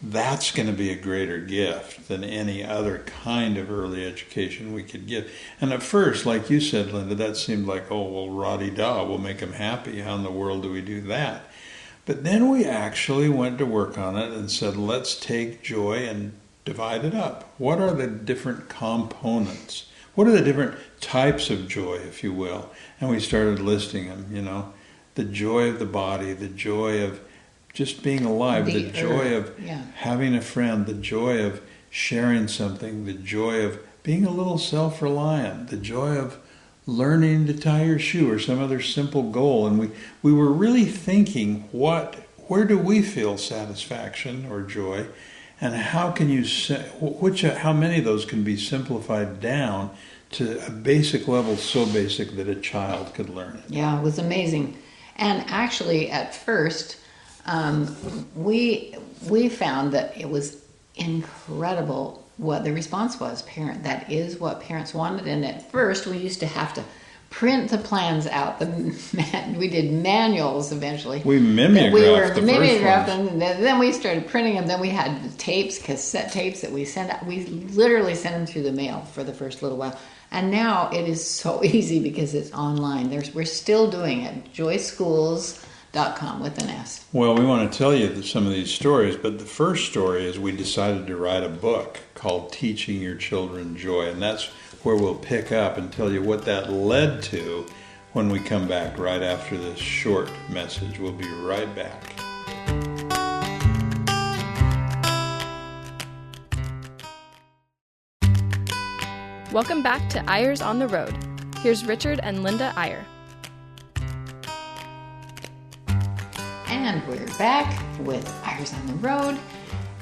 that's 0.00 0.52
going 0.52 0.68
to 0.68 0.72
be 0.72 0.90
a 0.90 0.96
greater 0.96 1.38
gift 1.38 2.06
than 2.08 2.22
any 2.22 2.64
other 2.64 2.98
kind 3.24 3.58
of 3.58 3.70
early 3.70 4.06
education 4.06 4.72
we 4.72 4.84
could 4.84 5.06
give. 5.06 5.30
And 5.60 5.72
at 5.72 5.82
first, 5.82 6.24
like 6.24 6.48
you 6.48 6.60
said, 6.60 6.92
Linda, 6.92 7.16
that 7.16 7.36
seemed 7.36 7.66
like, 7.66 7.90
oh, 7.90 8.08
well, 8.08 8.30
roddy 8.30 8.70
da, 8.70 9.04
we'll 9.04 9.18
make 9.18 9.38
them 9.38 9.54
happy. 9.54 10.00
How 10.00 10.14
in 10.14 10.22
the 10.22 10.30
world 10.30 10.62
do 10.62 10.70
we 10.70 10.80
do 10.80 11.00
that? 11.02 11.46
But 12.06 12.24
then 12.24 12.48
we 12.48 12.64
actually 12.64 13.28
went 13.28 13.58
to 13.58 13.66
work 13.66 13.98
on 13.98 14.16
it 14.16 14.32
and 14.32 14.50
said, 14.50 14.76
let's 14.76 15.18
take 15.18 15.62
joy 15.62 16.06
and 16.06 16.32
divide 16.64 17.04
it 17.04 17.14
up. 17.14 17.52
What 17.58 17.80
are 17.80 17.92
the 17.92 18.06
different 18.06 18.68
components? 18.68 19.87
What 20.18 20.26
are 20.26 20.32
the 20.32 20.42
different 20.42 20.76
types 21.00 21.48
of 21.48 21.68
joy, 21.68 21.94
if 21.94 22.24
you 22.24 22.32
will? 22.32 22.70
And 23.00 23.08
we 23.08 23.20
started 23.20 23.60
listing 23.60 24.08
them, 24.08 24.26
you 24.32 24.42
know, 24.42 24.72
the 25.14 25.22
joy 25.22 25.68
of 25.68 25.78
the 25.78 25.86
body, 25.86 26.32
the 26.32 26.48
joy 26.48 27.04
of 27.04 27.20
just 27.72 28.02
being 28.02 28.24
alive, 28.24 28.66
the, 28.66 28.82
The 28.82 28.90
joy 28.90 29.32
earth, 29.32 29.56
of 29.56 29.64
yeah. 29.64 29.84
having 29.94 30.34
a 30.34 30.40
friend, 30.40 30.86
the 30.86 30.94
joy 30.94 31.44
of 31.44 31.62
sharing 31.88 32.48
something, 32.48 33.04
the 33.04 33.12
joy 33.12 33.64
of 33.64 33.78
being 34.02 34.24
a 34.24 34.30
little 34.32 34.58
self 34.58 35.00
reliant, 35.00 35.68
the 35.68 35.76
joy 35.76 36.16
of 36.16 36.36
learning 36.84 37.46
to 37.46 37.56
tie 37.56 37.84
your 37.84 38.00
shoe 38.00 38.28
or 38.28 38.40
some 38.40 38.60
other 38.60 38.80
simple 38.80 39.30
goal. 39.30 39.68
And 39.68 39.78
we, 39.78 39.92
we 40.20 40.32
were 40.32 40.50
really 40.50 40.86
thinking 40.86 41.68
what 41.70 42.16
where 42.48 42.64
do 42.64 42.76
we 42.76 43.02
feel 43.02 43.38
satisfaction 43.38 44.48
or 44.50 44.62
joy? 44.62 45.06
And 45.60 45.74
how 45.74 46.12
can 46.12 46.28
you 46.28 46.44
which 47.00 47.42
how 47.42 47.72
many 47.72 47.98
of 47.98 48.04
those 48.04 48.24
can 48.24 48.44
be 48.44 48.56
simplified 48.56 49.40
down 49.40 49.90
to 50.30 50.64
a 50.66 50.70
basic 50.70 51.26
level 51.26 51.56
so 51.56 51.86
basic 51.86 52.36
that 52.36 52.48
a 52.48 52.54
child 52.54 53.14
could 53.14 53.28
learn 53.28 53.56
it? 53.56 53.64
Yeah, 53.68 53.98
it 53.98 54.02
was 54.02 54.18
amazing. 54.18 54.78
And 55.16 55.44
actually, 55.48 56.10
at 56.10 56.34
first, 56.34 56.98
um, 57.46 57.96
we 58.36 58.94
we 59.28 59.48
found 59.48 59.92
that 59.92 60.16
it 60.16 60.28
was 60.28 60.62
incredible 60.94 62.24
what 62.36 62.62
the 62.62 62.72
response 62.72 63.18
was. 63.18 63.42
Parent, 63.42 63.82
that 63.82 64.10
is 64.10 64.38
what 64.38 64.60
parents 64.60 64.94
wanted. 64.94 65.26
And 65.26 65.44
at 65.44 65.70
first, 65.72 66.06
we 66.06 66.18
used 66.18 66.40
to 66.40 66.46
have 66.46 66.72
to 66.74 66.84
print 67.30 67.70
the 67.70 67.78
plans 67.78 68.26
out. 68.26 68.58
The 68.58 68.66
man, 69.14 69.56
we 69.56 69.68
did 69.68 69.92
manuals 69.92 70.72
eventually. 70.72 71.22
We 71.24 71.38
mimeographed 71.38 71.94
we 71.94 72.10
were 72.10 72.34
the 72.34 72.42
mimeographed 72.42 73.06
them. 73.06 73.28
and 73.28 73.40
Then 73.40 73.78
we 73.78 73.92
started 73.92 74.26
printing 74.26 74.54
them. 74.54 74.66
Then 74.66 74.80
we 74.80 74.88
had 74.88 75.38
tapes, 75.38 75.78
cassette 75.78 76.32
tapes 76.32 76.60
that 76.62 76.72
we 76.72 76.84
sent 76.84 77.10
out. 77.10 77.26
We 77.26 77.44
literally 77.46 78.14
sent 78.14 78.34
them 78.34 78.46
through 78.46 78.62
the 78.62 78.72
mail 78.72 79.02
for 79.02 79.24
the 79.24 79.34
first 79.34 79.62
little 79.62 79.78
while. 79.78 79.98
And 80.30 80.50
now 80.50 80.90
it 80.90 81.08
is 81.08 81.24
so 81.28 81.62
easy 81.64 82.00
because 82.00 82.34
it's 82.34 82.52
online. 82.52 83.10
There's, 83.10 83.34
we're 83.34 83.44
still 83.44 83.90
doing 83.90 84.22
it. 84.22 84.52
Joyschools.com 84.52 86.40
with 86.42 86.58
an 86.58 86.70
S. 86.70 87.06
Well, 87.12 87.34
we 87.34 87.44
want 87.44 87.70
to 87.70 87.78
tell 87.78 87.94
you 87.94 88.22
some 88.22 88.46
of 88.46 88.52
these 88.52 88.72
stories, 88.72 89.16
but 89.16 89.38
the 89.38 89.44
first 89.44 89.90
story 89.90 90.24
is 90.26 90.38
we 90.38 90.52
decided 90.52 91.06
to 91.06 91.16
write 91.16 91.42
a 91.44 91.48
book 91.48 91.98
called 92.14 92.52
Teaching 92.52 93.00
Your 93.00 93.14
Children 93.14 93.76
Joy, 93.76 94.08
and 94.10 94.20
that's 94.20 94.50
where 94.82 94.96
we'll 94.96 95.14
pick 95.14 95.52
up 95.52 95.76
and 95.76 95.92
tell 95.92 96.12
you 96.12 96.22
what 96.22 96.44
that 96.44 96.70
led 96.70 97.22
to 97.24 97.66
when 98.12 98.28
we 98.28 98.40
come 98.40 98.68
back 98.68 98.98
right 98.98 99.22
after 99.22 99.56
this 99.56 99.78
short 99.78 100.30
message. 100.48 100.98
We'll 100.98 101.12
be 101.12 101.28
right 101.28 101.72
back. 101.74 102.14
Welcome 109.52 109.82
back 109.82 110.08
to 110.10 110.30
Eyres 110.30 110.60
on 110.60 110.78
the 110.78 110.86
Road. 110.86 111.16
Here's 111.62 111.84
Richard 111.84 112.20
and 112.22 112.42
Linda 112.42 112.72
Eyre. 112.76 113.04
And 116.68 117.06
we're 117.08 117.26
back 117.38 117.82
with 118.00 118.28
Eyres 118.44 118.72
on 118.74 118.86
the 118.86 118.94
Road 118.94 119.38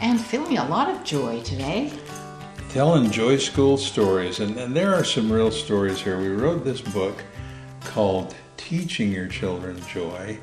and 0.00 0.20
feeling 0.20 0.58
a 0.58 0.68
lot 0.68 0.90
of 0.90 1.02
joy 1.04 1.42
today. 1.42 1.92
Telling 2.76 3.10
Joy 3.10 3.38
School 3.38 3.78
stories, 3.78 4.38
and, 4.38 4.58
and 4.58 4.76
there 4.76 4.94
are 4.94 5.02
some 5.02 5.32
real 5.32 5.50
stories 5.50 6.02
here. 6.02 6.20
We 6.20 6.28
wrote 6.28 6.62
this 6.62 6.82
book 6.82 7.24
called 7.80 8.34
Teaching 8.58 9.12
Your 9.12 9.28
Children 9.28 9.80
Joy, 9.88 10.40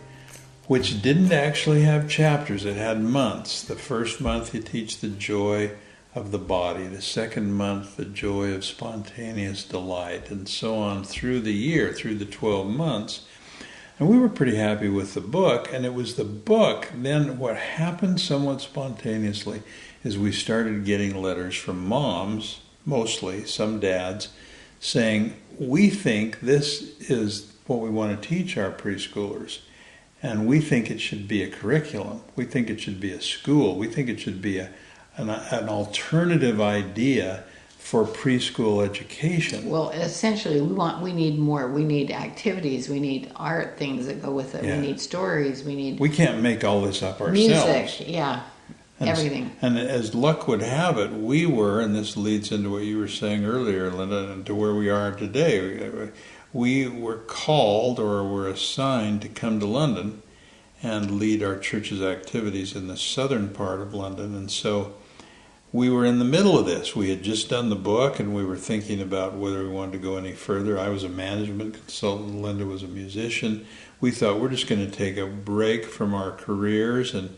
which 0.66 1.04
didn't 1.04 1.32
actually 1.32 1.84
have 1.84 2.10
chapters, 2.10 2.66
it 2.66 2.76
had 2.76 3.00
months. 3.04 3.62
The 3.62 3.76
first 3.76 4.20
month 4.20 4.56
you 4.56 4.64
teach 4.64 5.00
the 5.00 5.10
joy 5.10 5.74
of 6.16 6.32
the 6.32 6.40
body, 6.40 6.88
the 6.88 7.04
second 7.04 7.54
month, 7.54 7.98
the 7.98 8.06
joy 8.06 8.52
of 8.54 8.66
spontaneous 8.66 9.64
delight, 9.64 10.32
and 10.32 10.50
so 10.50 10.80
on 10.80 11.04
through 11.04 11.42
the 11.42 11.54
year, 11.54 11.94
through 11.94 12.16
the 12.16 12.26
12 12.26 12.68
months. 12.68 13.28
And 14.00 14.10
we 14.10 14.18
were 14.18 14.28
pretty 14.28 14.56
happy 14.56 14.90
with 14.90 15.14
the 15.14 15.22
book, 15.22 15.72
and 15.72 15.86
it 15.86 15.94
was 15.94 16.16
the 16.16 16.24
book. 16.24 16.90
Then, 16.96 17.38
what 17.38 17.58
happened 17.58 18.20
somewhat 18.20 18.60
spontaneously 18.60 19.62
is 20.04 20.18
we 20.18 20.32
started 20.32 20.86
getting 20.86 21.22
letters 21.22 21.56
from 21.56 21.88
moms, 21.88 22.60
mostly, 22.86 23.46
some 23.46 23.80
dads, 23.80 24.30
saying, 24.80 25.36
We 25.60 25.90
think 25.90 26.42
this 26.42 27.00
is 27.10 27.54
what 27.68 27.80
we 27.80 27.90
want 27.90 28.22
to 28.22 28.28
teach 28.28 28.58
our 28.58 28.72
preschoolers. 28.72 29.60
And 30.22 30.48
we 30.48 30.60
think 30.62 30.90
it 30.90 31.00
should 31.00 31.28
be 31.28 31.44
a 31.44 31.50
curriculum. 31.50 32.22
We 32.36 32.46
think 32.46 32.70
it 32.70 32.80
should 32.80 33.00
be 33.00 33.12
a 33.12 33.22
school. 33.22 33.78
We 33.78 33.88
think 33.88 34.10
it 34.10 34.20
should 34.20 34.42
be 34.42 34.58
a, 34.58 34.70
an, 35.18 35.30
an 35.30 35.68
alternative 35.70 36.62
idea 36.62 37.44
for 37.78 38.06
preschool 38.06 38.84
education. 38.84 39.70
Well, 39.70 39.90
essentially, 39.90 40.62
we 40.62 40.74
want 40.74 41.04
we 41.04 41.12
need 41.12 41.38
more. 41.38 41.68
We 41.68 41.84
need 41.84 42.12
activities. 42.12 42.88
We 42.88 43.02
need 43.02 43.30
art 43.36 43.78
things 43.78 44.06
that 44.08 44.22
go 44.22 44.32
with 44.32 44.56
it. 44.56 44.64
Yeah. 44.64 44.78
We 44.80 44.88
need 44.88 45.02
stories. 45.02 45.66
We 45.66 45.76
need 45.76 46.00
We 46.00 46.08
can't 46.08 46.42
make 46.42 46.64
all 46.64 46.82
this 46.82 47.04
up 47.04 47.20
ourselves. 47.20 47.34
music. 47.34 48.08
Yeah, 48.08 48.42
And, 49.00 49.10
everything. 49.10 49.52
And 49.62 49.78
as 49.78 50.14
luck 50.14 50.48
would 50.48 50.62
have 50.62 50.98
it, 50.98 51.12
we 51.12 51.46
were, 51.46 51.82
and 51.82 51.96
this 51.96 52.16
leads 52.16 52.52
into 52.52 52.72
what 52.72 52.84
you 52.84 53.00
were 53.00 53.08
saying 53.08 53.44
earlier, 53.44 53.90
Linda, 53.90 54.32
and 54.32 54.46
to 54.46 54.56
where 54.56 54.76
we 54.76 54.90
are 54.90 55.12
today. 55.12 56.12
We 56.54 56.88
were 56.88 57.18
called 57.18 58.00
or 58.00 58.24
were 58.24 58.48
assigned 58.48 59.24
to 59.24 59.30
come 59.30 59.60
to 59.60 59.66
London 59.66 60.22
and 60.84 61.12
lead 61.12 61.42
our 61.42 61.58
church's 61.58 62.02
activities 62.02 62.76
in 62.76 62.88
the 62.88 62.98
southern 62.98 63.50
part 63.50 63.80
of 63.82 63.94
London. 63.94 64.36
And 64.36 64.52
so 64.52 64.94
we 65.72 65.90
were 65.90 66.06
in 66.06 66.20
the 66.20 66.26
middle 66.26 66.60
of 66.60 66.66
this. 66.66 66.96
We 66.96 67.10
had 67.10 67.24
just 67.24 67.50
done 67.50 67.70
the 67.70 67.76
book 67.76 68.20
and 68.20 68.36
we 68.36 68.46
were 68.46 68.58
thinking 68.58 69.02
about 69.02 69.34
whether 69.34 69.64
we 69.64 69.70
wanted 69.70 69.94
to 69.94 69.98
go 69.98 70.18
any 70.18 70.34
further. 70.34 70.78
I 70.78 70.90
was 70.90 71.04
a 71.04 71.10
management 71.10 71.74
consultant, 71.74 72.42
Linda 72.42 72.66
was 72.66 72.84
a 72.84 72.88
musician. 72.88 73.66
We 74.00 74.12
thought 74.12 74.40
we're 74.40 74.50
just 74.50 74.68
going 74.68 74.86
to 74.86 74.96
take 74.96 75.18
a 75.18 75.26
break 75.26 75.86
from 75.86 76.14
our 76.14 76.32
careers 76.32 77.16
and 77.16 77.36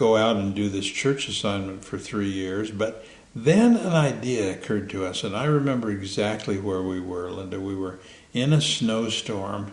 go 0.00 0.16
out 0.16 0.36
and 0.36 0.54
do 0.54 0.70
this 0.70 0.86
church 0.86 1.28
assignment 1.28 1.84
for 1.84 1.98
three 1.98 2.30
years. 2.30 2.70
But 2.70 3.04
then 3.36 3.76
an 3.76 3.92
idea 3.92 4.50
occurred 4.52 4.88
to 4.90 5.04
us, 5.04 5.22
and 5.22 5.36
I 5.36 5.44
remember 5.44 5.90
exactly 5.90 6.58
where 6.58 6.82
we 6.82 6.98
were, 6.98 7.30
Linda. 7.30 7.60
We 7.60 7.76
were 7.76 8.00
in 8.32 8.54
a 8.54 8.62
snowstorm 8.62 9.72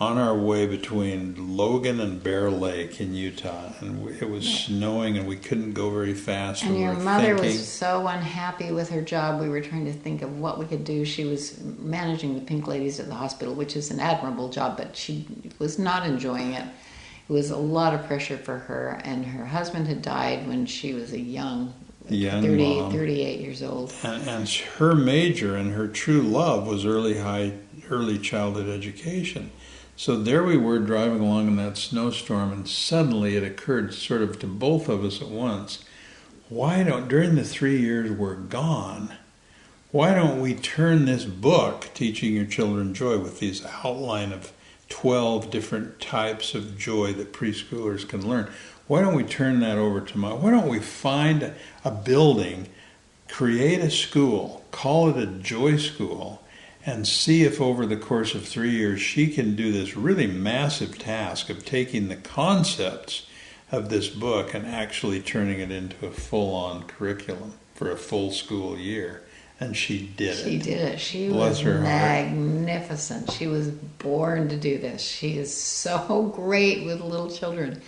on 0.00 0.16
our 0.16 0.34
way 0.34 0.64
between 0.64 1.56
Logan 1.56 2.00
and 2.00 2.22
Bear 2.22 2.50
Lake 2.50 2.98
in 2.98 3.14
Utah, 3.14 3.72
and 3.80 4.08
it 4.08 4.30
was 4.30 4.48
snowing, 4.48 5.18
and 5.18 5.28
we 5.28 5.36
couldn't 5.36 5.74
go 5.74 5.90
very 5.90 6.14
fast. 6.14 6.62
And 6.64 6.74
we 6.74 6.80
your 6.80 6.94
mother 6.94 7.36
thinking, 7.36 7.44
was 7.44 7.68
so 7.68 8.06
unhappy 8.06 8.72
with 8.72 8.88
her 8.88 9.02
job. 9.02 9.38
We 9.38 9.50
were 9.50 9.60
trying 9.60 9.84
to 9.84 9.92
think 9.92 10.22
of 10.22 10.38
what 10.38 10.58
we 10.58 10.64
could 10.64 10.84
do. 10.84 11.04
She 11.04 11.24
was 11.24 11.60
managing 11.60 12.34
the 12.34 12.40
Pink 12.40 12.66
Ladies 12.66 13.00
at 13.00 13.08
the 13.08 13.14
hospital, 13.14 13.54
which 13.54 13.76
is 13.76 13.90
an 13.90 14.00
admirable 14.00 14.48
job, 14.48 14.78
but 14.78 14.96
she 14.96 15.26
was 15.58 15.78
not 15.78 16.06
enjoying 16.06 16.54
it. 16.54 16.64
It 17.28 17.32
was 17.32 17.50
a 17.50 17.56
lot 17.56 17.94
of 17.94 18.06
pressure 18.06 18.38
for 18.38 18.58
her, 18.58 19.00
and 19.04 19.24
her 19.26 19.44
husband 19.44 19.86
had 19.86 20.00
died 20.00 20.48
when 20.48 20.64
she 20.64 20.94
was 20.94 21.12
a 21.12 21.20
young, 21.20 21.74
Young 22.08 22.42
30, 22.42 22.80
mom. 22.80 22.92
38 22.92 23.40
years 23.40 23.62
old. 23.62 23.92
and, 24.02 24.26
and 24.26 24.48
her 24.48 24.94
major 24.94 25.54
and 25.54 25.72
her 25.72 25.88
true 25.88 26.22
love 26.22 26.66
was 26.66 26.86
early 26.86 27.18
high, 27.18 27.52
early 27.90 28.18
childhood 28.18 28.68
education. 28.68 29.50
So 29.94 30.16
there 30.16 30.42
we 30.42 30.56
were 30.56 30.78
driving 30.78 31.20
along 31.20 31.48
in 31.48 31.56
that 31.56 31.76
snowstorm, 31.76 32.52
and 32.52 32.68
suddenly 32.68 33.36
it 33.36 33.42
occurred, 33.42 33.92
sort 33.92 34.22
of 34.22 34.38
to 34.38 34.46
both 34.46 34.88
of 34.88 35.04
us 35.04 35.20
at 35.20 35.28
once, 35.28 35.84
why 36.48 36.82
don't 36.82 37.08
during 37.08 37.34
the 37.34 37.44
three 37.44 37.78
years 37.78 38.10
we're 38.10 38.36
gone? 38.36 39.12
Why 39.90 40.14
don't 40.14 40.40
we 40.40 40.54
turn 40.54 41.04
this 41.04 41.24
book, 41.24 41.90
Teaching 41.92 42.32
Your 42.32 42.46
Children 42.46 42.94
Joy, 42.94 43.18
with 43.18 43.38
these 43.40 43.66
outline 43.84 44.32
of 44.32 44.52
12 44.88 45.50
different 45.50 46.00
types 46.00 46.54
of 46.54 46.78
joy 46.78 47.12
that 47.14 47.32
preschoolers 47.32 48.08
can 48.08 48.26
learn? 48.28 48.50
Why 48.86 49.02
don't 49.02 49.14
we 49.14 49.24
turn 49.24 49.60
that 49.60 49.76
over 49.78 50.00
to 50.00 50.18
my? 50.18 50.32
Why 50.32 50.50
don't 50.50 50.68
we 50.68 50.80
find 50.80 51.52
a 51.84 51.90
building, 51.90 52.68
create 53.28 53.80
a 53.80 53.90
school, 53.90 54.64
call 54.70 55.10
it 55.10 55.16
a 55.16 55.26
joy 55.26 55.76
school, 55.76 56.42
and 56.86 57.06
see 57.06 57.42
if 57.42 57.60
over 57.60 57.84
the 57.84 57.96
course 57.98 58.34
of 58.34 58.48
three 58.48 58.70
years 58.70 59.00
she 59.00 59.28
can 59.28 59.54
do 59.54 59.72
this 59.72 59.96
really 59.96 60.26
massive 60.26 60.98
task 60.98 61.50
of 61.50 61.64
taking 61.64 62.08
the 62.08 62.16
concepts 62.16 63.26
of 63.70 63.90
this 63.90 64.08
book 64.08 64.54
and 64.54 64.66
actually 64.66 65.20
turning 65.20 65.60
it 65.60 65.70
into 65.70 66.06
a 66.06 66.10
full 66.10 66.54
on 66.54 66.84
curriculum 66.84 67.52
for 67.74 67.90
a 67.90 67.96
full 67.96 68.30
school 68.30 68.78
year. 68.78 69.22
And 69.60 69.76
she 69.76 70.08
did 70.16 70.36
She 70.36 70.40
it. 70.40 70.44
She 70.44 70.58
did 70.58 70.78
it. 70.80 71.00
She 71.00 71.28
Bless 71.28 71.48
was 71.50 71.60
her 71.60 71.72
heart. 71.74 71.82
magnificent. 71.84 73.30
She 73.32 73.46
was 73.46 73.68
born 73.70 74.48
to 74.48 74.56
do 74.56 74.78
this. 74.78 75.02
She 75.02 75.36
is 75.38 75.54
so 75.54 76.26
great 76.34 76.84
with 76.84 77.00
little 77.00 77.30
children. 77.30 77.80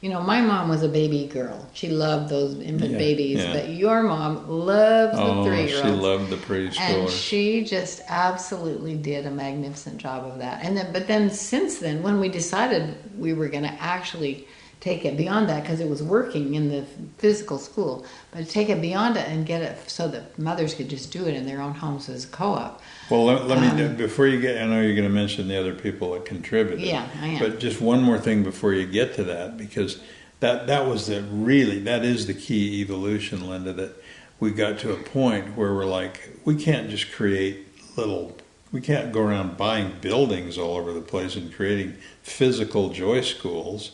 You 0.00 0.10
know, 0.10 0.20
my 0.22 0.40
mom 0.40 0.68
was 0.68 0.84
a 0.84 0.88
baby 0.88 1.26
girl. 1.26 1.68
She 1.72 1.88
loved 1.88 2.28
those 2.30 2.60
infant 2.60 2.92
Yeah, 2.92 2.98
babies, 2.98 3.38
yeah. 3.38 3.52
but 3.52 3.68
your 3.70 4.04
mom 4.04 4.48
loves 4.48 5.16
the 5.18 5.22
Oh, 5.24 5.44
three 5.44 5.66
she 5.66 5.74
year 5.74 5.86
olds. 5.86 5.98
loved 6.00 6.30
the 6.30 6.72
And 6.80 7.10
she 7.10 7.64
just 7.64 8.02
absolutely 8.06 8.94
did 8.94 9.26
a 9.26 9.30
magnificent 9.32 9.98
job 9.98 10.24
of 10.24 10.38
that. 10.38 10.64
And 10.64 10.76
then, 10.76 10.92
but 10.92 11.08
then 11.08 11.30
since 11.30 11.78
then, 11.80 12.02
when 12.04 12.20
we 12.20 12.28
decided 12.28 12.94
we 13.18 13.32
were 13.32 13.48
going 13.48 13.64
to 13.64 13.72
actually 13.82 14.46
take 14.80 15.04
it 15.04 15.16
beyond 15.16 15.48
that, 15.48 15.62
because 15.62 15.80
it 15.80 15.88
was 15.88 16.02
working 16.02 16.54
in 16.54 16.68
the 16.68 16.84
physical 17.18 17.58
school, 17.58 18.06
but 18.30 18.48
take 18.48 18.68
it 18.68 18.80
beyond 18.80 19.16
it 19.16 19.28
and 19.28 19.44
get 19.44 19.60
it 19.60 19.90
so 19.90 20.06
that 20.08 20.38
mothers 20.38 20.74
could 20.74 20.88
just 20.88 21.12
do 21.12 21.26
it 21.26 21.34
in 21.34 21.46
their 21.46 21.60
own 21.60 21.74
homes 21.74 22.08
as 22.08 22.24
a 22.24 22.28
co-op. 22.28 22.80
Well, 23.10 23.24
let, 23.24 23.46
let 23.46 23.60
me 23.60 23.84
Um, 23.84 23.96
before 23.96 24.26
you 24.26 24.40
get. 24.40 24.62
I 24.62 24.66
know 24.66 24.80
you're 24.80 24.94
going 24.94 25.08
to 25.08 25.14
mention 25.14 25.48
the 25.48 25.58
other 25.58 25.74
people 25.74 26.12
that 26.12 26.24
contributed. 26.24 26.84
Yeah, 26.84 27.08
I 27.20 27.26
am. 27.26 27.38
But 27.38 27.58
just 27.58 27.80
one 27.80 28.02
more 28.02 28.18
thing 28.18 28.44
before 28.44 28.72
you 28.72 28.86
get 28.86 29.14
to 29.14 29.24
that, 29.24 29.56
because 29.56 30.00
that 30.40 30.66
that 30.68 30.86
was 30.86 31.06
the 31.06 31.22
really 31.22 31.80
that 31.80 32.04
is 32.04 32.26
the 32.26 32.34
key 32.34 32.80
evolution, 32.80 33.48
Linda. 33.48 33.72
That 33.72 34.02
we 34.38 34.52
got 34.52 34.78
to 34.80 34.92
a 34.92 34.96
point 34.96 35.56
where 35.56 35.74
we're 35.74 35.86
like, 35.86 36.30
we 36.44 36.54
can't 36.54 36.88
just 36.88 37.10
create 37.10 37.66
little. 37.96 38.36
We 38.70 38.80
can't 38.82 39.12
go 39.12 39.22
around 39.22 39.56
buying 39.56 39.94
buildings 40.00 40.58
all 40.58 40.76
over 40.76 40.92
the 40.92 41.00
place 41.00 41.34
and 41.36 41.52
creating 41.52 41.96
physical 42.22 42.90
joy 42.90 43.22
schools. 43.22 43.92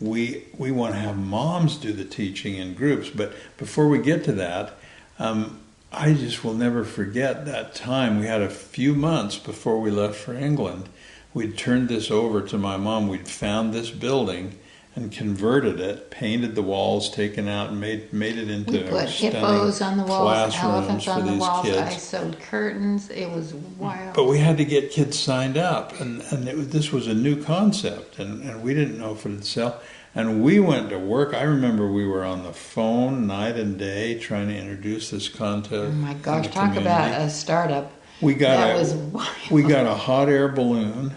We 0.00 0.44
we 0.56 0.70
want 0.70 0.94
to 0.94 1.00
have 1.00 1.18
moms 1.18 1.76
do 1.76 1.92
the 1.92 2.04
teaching 2.04 2.56
in 2.56 2.74
groups. 2.74 3.10
But 3.10 3.34
before 3.58 3.88
we 3.88 3.98
get 3.98 4.24
to 4.24 4.32
that, 4.32 4.78
um, 5.18 5.60
I 5.92 6.14
just 6.14 6.44
will 6.44 6.54
never 6.54 6.84
forget 6.84 7.44
that 7.46 7.74
time. 7.74 8.20
We 8.20 8.26
had 8.26 8.42
a 8.42 8.50
few 8.50 8.94
months 8.94 9.36
before 9.36 9.80
we 9.80 9.90
left 9.90 10.16
for 10.16 10.34
England. 10.34 10.88
We'd 11.34 11.58
turned 11.58 11.88
this 11.88 12.10
over 12.10 12.40
to 12.42 12.58
my 12.58 12.76
mom. 12.76 13.08
We'd 13.08 13.28
found 13.28 13.72
this 13.72 13.90
building 13.90 14.58
and 14.96 15.12
converted 15.12 15.78
it, 15.78 16.10
painted 16.10 16.54
the 16.54 16.62
walls, 16.62 17.10
taken 17.10 17.46
out, 17.48 17.70
and 17.70 17.80
made 17.80 18.12
made 18.12 18.36
it 18.36 18.50
into 18.50 18.72
We 18.72 18.82
put 18.82 19.08
hippos 19.08 19.80
on 19.80 19.96
the 19.96 20.04
walls, 20.04 20.54
elephants 20.56 21.06
on 21.06 21.26
the 21.26 21.34
walls. 21.34 21.64
kids. 21.64 21.78
I 21.78 21.90
sewed 21.90 22.40
curtains. 22.40 23.08
It 23.10 23.30
was 23.30 23.54
wild. 23.54 24.14
But 24.14 24.24
we 24.24 24.38
had 24.38 24.56
to 24.58 24.64
get 24.64 24.90
kids 24.90 25.18
signed 25.18 25.56
up, 25.56 25.98
and, 26.00 26.22
and 26.32 26.48
it 26.48 26.54
this 26.70 26.90
was 26.92 27.06
a 27.06 27.14
new 27.14 27.40
concept, 27.42 28.18
and, 28.18 28.42
and 28.42 28.62
we 28.62 28.74
didn't 28.74 28.98
know 28.98 29.12
if 29.12 29.24
it 29.24 29.28
would 29.28 29.44
sell. 29.44 29.80
And 30.12 30.42
we 30.42 30.58
went 30.58 30.90
to 30.90 30.98
work. 30.98 31.34
I 31.34 31.42
remember 31.42 31.88
we 31.88 32.04
were 32.04 32.24
on 32.24 32.42
the 32.42 32.52
phone 32.52 33.28
night 33.28 33.56
and 33.56 33.78
day 33.78 34.18
trying 34.18 34.48
to 34.48 34.56
introduce 34.56 35.10
this 35.10 35.28
concept. 35.28 35.72
oh 35.72 35.92
my 35.92 36.14
gosh, 36.14 36.48
talk 36.48 36.74
about 36.74 37.20
a 37.20 37.30
startup. 37.30 37.92
We 38.20 38.34
got 38.34 38.56
that 38.56 38.76
a, 38.76 38.78
was 38.78 38.94
wild. 38.94 39.50
we 39.52 39.62
got 39.62 39.86
a 39.86 39.94
hot 39.94 40.28
air 40.28 40.48
balloon, 40.48 41.14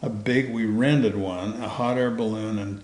a 0.00 0.08
big. 0.08 0.50
We 0.54 0.64
rented 0.64 1.16
one, 1.16 1.62
a 1.62 1.68
hot 1.68 1.98
air 1.98 2.10
balloon, 2.10 2.58
and 2.58 2.82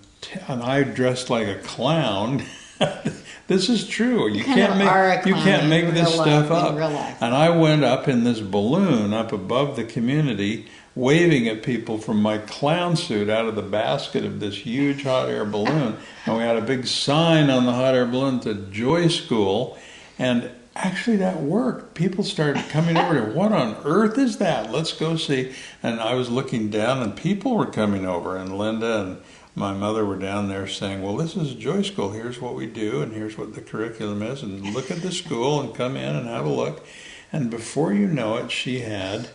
and 0.49 0.62
I 0.62 0.83
dressed 0.83 1.31
like 1.31 1.47
a 1.49 1.57
clown. 1.57 2.43
this 3.47 3.69
is 3.69 3.87
true. 3.87 4.29
You 4.29 4.45
can't 4.45 4.77
make 4.77 5.27
you 5.27 5.35
can't 5.35 5.69
make 5.69 5.93
this 5.95 6.12
stuff 6.12 6.51
up. 6.51 6.77
And 7.21 7.35
I 7.35 7.51
went 7.51 7.85
up 7.85 8.09
in 8.09 8.25
this 8.25 8.41
balloon 8.41 9.12
up 9.12 9.33
above 9.33 9.77
the 9.77 9.85
community, 9.85 10.67
waving 10.95 11.49
at 11.49 11.62
people 11.62 11.99
from 11.99 12.21
my 12.21 12.39
clown 12.39 12.97
suit 12.97 13.29
out 13.29 13.47
of 13.47 13.55
the 13.55 13.62
basket 13.62 14.25
of 14.25 14.41
this 14.41 14.59
huge 14.59 15.05
hot 15.05 15.29
air 15.29 15.45
balloon. 15.45 15.97
and 16.25 16.37
we 16.37 16.43
had 16.43 16.57
a 16.57 16.62
big 16.62 16.87
sign 16.87 17.51
on 17.51 17.67
the 17.67 17.73
hot 17.73 17.95
air 17.95 18.07
balloon 18.07 18.41
to 18.41 18.55
Joy 18.55 19.09
School. 19.09 19.79
And 20.19 20.51
actually, 20.75 21.17
that 21.17 21.43
worked. 21.43 21.95
People 21.95 22.25
started 22.25 22.69
coming 22.69 22.97
over 22.97 23.15
to, 23.15 23.33
what 23.35 23.53
on 23.53 23.77
earth 23.85 24.19
is 24.19 24.39
that? 24.39 24.71
Let's 24.71 24.93
go 24.93 25.17
see. 25.17 25.53
And 25.83 26.01
I 26.01 26.15
was 26.15 26.31
looking 26.31 26.71
down, 26.71 27.03
and 27.03 27.17
people 27.17 27.57
were 27.57 27.67
coming 27.67 28.07
over, 28.07 28.37
and 28.37 28.57
Linda 28.57 29.01
and 29.03 29.19
my 29.57 29.73
mother 29.73 30.05
were 30.05 30.19
down 30.19 30.49
there 30.49 30.69
saying, 30.69 31.03
Well, 31.03 31.16
this 31.16 31.35
is 31.35 31.55
Joy 31.55 31.81
School. 31.81 32.11
Here's 32.11 32.40
what 32.40 32.55
we 32.55 32.66
do, 32.66 33.01
and 33.01 33.12
here's 33.12 33.38
what 33.38 33.55
the 33.55 33.62
curriculum 33.62 34.23
is, 34.23 34.42
and 34.42 34.75
look 34.75 34.90
at 34.90 35.01
the 35.01 35.11
school 35.11 35.61
and 35.61 35.75
come 35.75 35.97
in 35.97 36.14
and 36.14 36.29
have 36.29 36.45
a 36.45 36.51
look. 36.51 36.87
And 37.33 37.51
before 37.51 37.95
you 37.95 38.07
know 38.07 38.37
it, 38.37 38.53
she 38.53 38.81
had, 38.81 39.31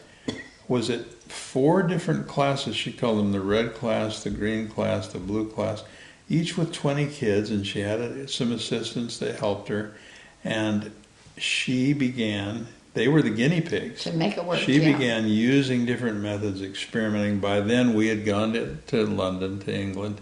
was 0.67 0.91
it 0.91 1.11
four 1.23 1.81
different 1.81 2.27
classes? 2.27 2.75
She 2.75 2.93
called 2.93 3.17
them 3.17 3.31
the 3.31 3.41
red 3.41 3.73
class, 3.73 4.23
the 4.23 4.29
green 4.29 4.67
class, 4.69 5.07
the 5.07 5.17
blue 5.17 5.49
class, 5.49 5.83
each 6.29 6.55
with 6.55 6.71
20 6.71 7.07
kids, 7.07 7.49
and 7.49 7.65
she 7.65 7.79
had 7.79 8.29
some 8.29 8.51
assistants 8.51 9.17
that 9.17 9.39
helped 9.39 9.69
her. 9.69 9.95
And 10.43 10.91
she 11.35 11.93
began. 11.93 12.67
They 12.93 13.07
were 13.07 13.21
the 13.21 13.29
guinea 13.29 13.61
pigs. 13.61 14.03
To 14.03 14.11
make 14.11 14.37
it 14.37 14.43
work. 14.43 14.59
She 14.59 14.79
yeah. 14.79 14.91
began 14.91 15.27
using 15.27 15.85
different 15.85 16.19
methods, 16.19 16.61
experimenting. 16.61 17.39
By 17.39 17.61
then, 17.61 17.93
we 17.93 18.07
had 18.07 18.25
gone 18.25 18.53
to, 18.53 18.75
to 18.87 19.05
London, 19.05 19.59
to 19.61 19.73
England, 19.73 20.19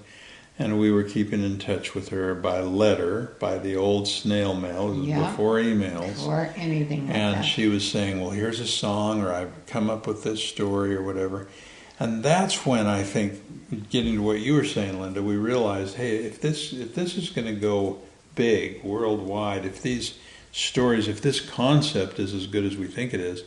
and 0.59 0.79
we 0.79 0.91
were 0.91 1.03
keeping 1.03 1.43
in 1.43 1.57
touch 1.57 1.95
with 1.95 2.09
her 2.09 2.35
by 2.35 2.59
letter, 2.59 3.35
by 3.39 3.57
the 3.57 3.75
old 3.75 4.07
snail 4.07 4.53
mail. 4.53 4.91
It 4.91 4.97
was 4.99 5.07
Yeah. 5.07 5.31
before 5.31 5.55
emails. 5.57 6.27
or 6.27 6.53
anything 6.55 7.07
like 7.07 7.15
and 7.15 7.37
that. 7.37 7.41
she 7.41 7.67
was 7.67 7.89
saying, 7.89 8.21
"Well, 8.21 8.31
here's 8.31 8.59
a 8.59 8.67
song, 8.67 9.21
or 9.21 9.33
I've 9.33 9.51
come 9.65 9.89
up 9.89 10.05
with 10.05 10.23
this 10.23 10.43
story, 10.43 10.95
or 10.95 11.01
whatever." 11.01 11.47
And 11.99 12.23
that's 12.23 12.65
when 12.65 12.87
I 12.87 13.03
think, 13.03 13.89
getting 13.89 14.15
to 14.15 14.21
what 14.21 14.39
you 14.39 14.53
were 14.53 14.63
saying, 14.63 15.01
Linda, 15.01 15.21
we 15.21 15.35
realized, 15.35 15.95
hey, 15.95 16.17
if 16.17 16.39
this 16.39 16.71
if 16.71 16.93
this 16.93 17.17
is 17.17 17.29
going 17.29 17.47
to 17.47 17.59
go 17.59 17.97
big 18.35 18.83
worldwide, 18.83 19.65
if 19.65 19.81
these 19.81 20.13
stories, 20.51 21.07
if 21.07 21.21
this 21.21 21.39
concept 21.39 22.19
is 22.19 22.33
as 22.33 22.47
good 22.47 22.65
as 22.65 22.77
we 22.77 22.87
think 22.87 23.13
it 23.13 23.19
is, 23.19 23.43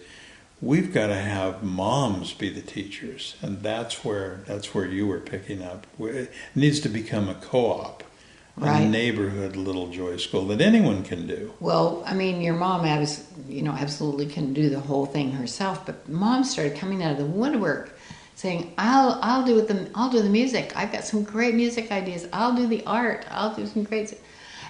we've 0.60 0.92
got 0.92 1.08
to 1.08 1.14
have 1.16 1.62
moms 1.62 2.32
be 2.32 2.48
the 2.48 2.60
teachers, 2.60 3.34
and 3.42 3.62
that's 3.62 4.04
where 4.04 4.40
that's 4.46 4.74
where 4.74 4.86
you 4.86 5.06
were 5.06 5.20
picking 5.20 5.62
up. 5.62 5.86
It 5.98 6.30
needs 6.54 6.80
to 6.80 6.88
become 6.88 7.28
a 7.28 7.34
co-op, 7.34 8.04
Right. 8.54 8.82
a 8.82 8.86
neighborhood 8.88 9.56
little 9.56 9.88
joy 9.88 10.18
school 10.18 10.46
that 10.48 10.60
anyone 10.60 11.04
can 11.04 11.26
do. 11.26 11.54
Well, 11.58 12.02
I 12.06 12.12
mean, 12.12 12.42
your 12.42 12.52
mom, 12.54 12.84
abs- 12.84 13.24
you 13.48 13.62
know, 13.62 13.72
absolutely 13.72 14.26
couldn't 14.26 14.52
do 14.52 14.68
the 14.68 14.78
whole 14.78 15.06
thing 15.06 15.32
herself, 15.32 15.86
but 15.86 16.06
mom 16.06 16.44
started 16.44 16.76
coming 16.76 17.02
out 17.02 17.12
of 17.12 17.16
the 17.18 17.24
woodwork, 17.24 17.98
saying, 18.34 18.72
"I'll, 18.76 19.18
I'll 19.22 19.44
do 19.46 19.62
the, 19.62 19.88
I'll 19.94 20.10
do 20.10 20.20
the 20.20 20.28
music. 20.28 20.72
I've 20.76 20.92
got 20.92 21.04
some 21.04 21.22
great 21.24 21.54
music 21.54 21.90
ideas. 21.90 22.28
I'll 22.30 22.54
do 22.54 22.66
the 22.66 22.84
art. 22.84 23.24
I'll 23.30 23.54
do 23.54 23.66
some 23.66 23.84
great, 23.84 24.20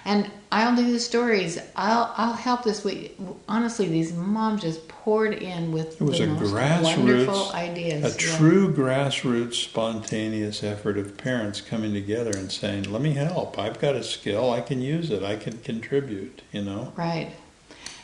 and 0.05 0.29
I'll 0.51 0.75
do 0.75 0.91
the 0.91 0.99
stories. 0.99 1.57
I'll, 1.75 2.13
I'll 2.17 2.33
help 2.33 2.63
this 2.63 2.83
week." 2.83 3.17
Honestly, 3.47 3.87
these 3.87 4.13
moms 4.13 4.61
just 4.61 4.87
poured 4.87 5.33
in 5.33 5.71
with 5.71 5.99
It 5.99 6.03
was 6.03 6.17
the 6.19 6.25
a 6.25 6.27
most 6.27 6.53
grassroots, 6.53 6.97
wonderful 6.97 7.51
ideas. 7.53 8.03
a 8.03 8.07
Yeah. 8.09 8.37
true 8.37 8.73
grassroots, 8.73 9.55
spontaneous 9.55 10.63
effort 10.63 10.97
of 10.97 11.17
parents 11.17 11.61
coming 11.61 11.93
together 11.93 12.31
and 12.31 12.51
saying, 12.51 12.91
"Let 12.91 13.01
me 13.01 13.13
help. 13.13 13.57
I've 13.59 13.79
got 13.79 13.95
a 13.95 14.03
skill. 14.03 14.51
I 14.51 14.61
can 14.61 14.81
use 14.81 15.09
it. 15.09 15.23
I 15.23 15.35
can 15.35 15.57
contribute." 15.59 16.41
You 16.51 16.61
know. 16.63 16.93
Right. 16.95 17.31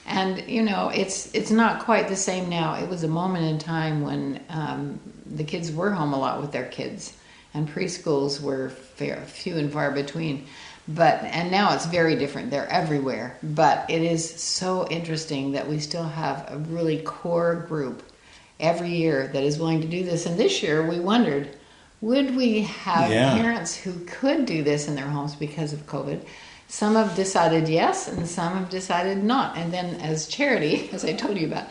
And 0.05 0.43
you 0.49 0.63
know, 0.63 0.89
it's 0.89 1.29
it's 1.35 1.51
not 1.51 1.81
quite 1.83 2.07
the 2.07 2.15
same 2.15 2.49
now. 2.49 2.73
It 2.81 2.89
was 2.89 3.03
a 3.03 3.07
moment 3.07 3.45
in 3.45 3.59
time 3.59 4.01
when 4.01 4.39
um, 4.49 4.99
the 5.25 5.43
kids 5.43 5.71
were 5.71 5.91
home 5.91 6.13
a 6.13 6.19
lot 6.19 6.41
with 6.41 6.51
their 6.51 6.65
kids, 6.65 7.13
and 7.53 7.69
preschools 7.69 8.41
were 8.41 8.69
fair, 8.69 9.17
few 9.27 9.57
and 9.57 9.71
far 9.71 9.91
between. 9.91 10.47
But 10.89 11.23
and 11.23 11.51
now 11.51 11.75
it's 11.75 11.85
very 11.85 12.15
different. 12.15 12.49
They're 12.49 12.67
everywhere. 12.67 13.37
But 13.43 13.85
it 13.89 14.01
is 14.01 14.27
so 14.41 14.87
interesting 14.89 15.51
that 15.51 15.69
we 15.69 15.79
still 15.79 16.03
have 16.03 16.51
a 16.51 16.57
really 16.57 16.97
core 17.03 17.55
group 17.67 18.01
every 18.59 18.89
year 18.89 19.27
that 19.27 19.43
is 19.43 19.59
willing 19.59 19.81
to 19.81 19.87
do 19.87 20.03
this. 20.03 20.25
And 20.25 20.37
this 20.37 20.63
year 20.63 20.85
we 20.85 20.99
wondered, 20.99 21.47
would 22.01 22.35
we 22.35 22.61
have 22.61 23.11
Yeah. 23.11 23.33
parents 23.39 23.75
who 23.75 23.93
could 24.05 24.47
do 24.47 24.63
this 24.63 24.87
in 24.87 24.95
their 24.95 25.07
homes 25.07 25.35
because 25.35 25.73
of 25.73 25.85
COVID? 25.85 26.21
Some 26.67 26.95
have 26.95 27.15
decided 27.15 27.69
yes, 27.69 28.07
and 28.07 28.27
some 28.27 28.53
have 28.53 28.69
decided 28.69 29.23
not. 29.23 29.57
And 29.57 29.71
then, 29.71 29.95
as 30.01 30.27
charity, 30.27 30.89
as 30.93 31.05
I 31.05 31.13
told 31.13 31.37
you 31.37 31.47
about, 31.47 31.65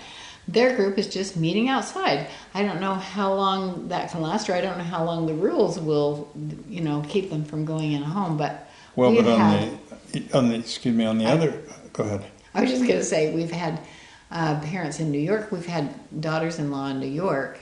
their 0.46 0.74
group 0.76 0.96
is 0.96 1.08
just 1.08 1.36
meeting 1.36 1.68
outside. 1.68 2.26
I 2.54 2.62
don't 2.62 2.80
know 2.80 2.94
how 2.94 3.34
long 3.34 3.88
that 3.88 4.10
can 4.10 4.22
last, 4.22 4.48
or 4.48 4.54
I 4.54 4.60
don't 4.60 4.78
know 4.78 4.84
how 4.84 5.04
long 5.04 5.26
the 5.26 5.34
rules 5.34 5.78
will, 5.78 6.28
you 6.68 6.80
know, 6.80 7.04
keep 7.08 7.30
them 7.30 7.44
from 7.44 7.64
going 7.64 7.92
in 7.92 8.02
a 8.02 8.06
home. 8.06 8.36
But 8.36 8.67
Well, 8.98 9.14
but 9.14 9.28
on 9.28 9.38
had, 9.38 9.78
the 10.10 10.36
on 10.36 10.48
the 10.48 10.56
excuse 10.56 10.92
me 10.92 11.04
on 11.04 11.18
the 11.18 11.26
I- 11.26 11.30
other. 11.30 11.62
Go 11.92 12.02
ahead. 12.02 12.24
I 12.52 12.62
was 12.62 12.70
just 12.70 12.82
going 12.82 12.98
to 12.98 13.04
say 13.04 13.32
we've 13.32 13.52
had 13.52 13.80
uh, 14.32 14.58
parents 14.60 14.98
in 14.98 15.12
New 15.12 15.20
York. 15.20 15.52
We've 15.52 15.66
had 15.66 15.94
daughters-in-law 16.20 16.88
in 16.88 16.98
New 16.98 17.06
York 17.06 17.60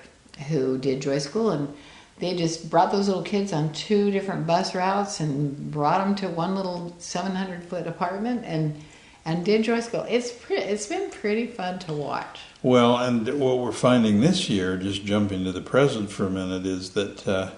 who 0.49 0.79
did 0.79 1.03
Joy 1.03 1.19
School, 1.19 1.51
and 1.51 1.75
they 2.21 2.35
just 2.35 2.71
brought 2.71 2.91
those 2.91 3.09
little 3.09 3.23
kids 3.23 3.53
on 3.53 3.71
two 3.75 4.11
different 4.11 4.47
bus 4.47 4.75
routes 4.75 5.21
and 5.21 5.71
brought 5.71 6.03
them 6.03 6.15
to 6.17 6.29
one 6.29 6.55
little 6.55 6.97
700-foot 6.99 7.87
apartment 7.87 8.45
and 8.47 8.81
and 9.27 9.45
did 9.45 9.65
Joy 9.65 9.81
School. 9.81 10.07
It's 10.09 10.33
pretty. 10.33 10.63
It's 10.63 10.87
been 10.87 11.11
pretty 11.11 11.49
fun 11.49 11.81
to 11.81 11.93
watch. 11.93 12.41
Well, 12.63 12.97
and 12.97 13.27
what 13.39 13.59
we're 13.59 13.73
finding 13.73 14.23
this 14.23 14.49
year, 14.49 14.79
just 14.79 15.05
jumping 15.05 15.45
to 15.45 15.53
the 15.53 15.61
present 15.61 16.11
for 16.11 16.27
a 16.27 16.31
minute, 16.31 16.65
is 16.65 16.93
that 16.93 17.29
uh, 17.29 17.51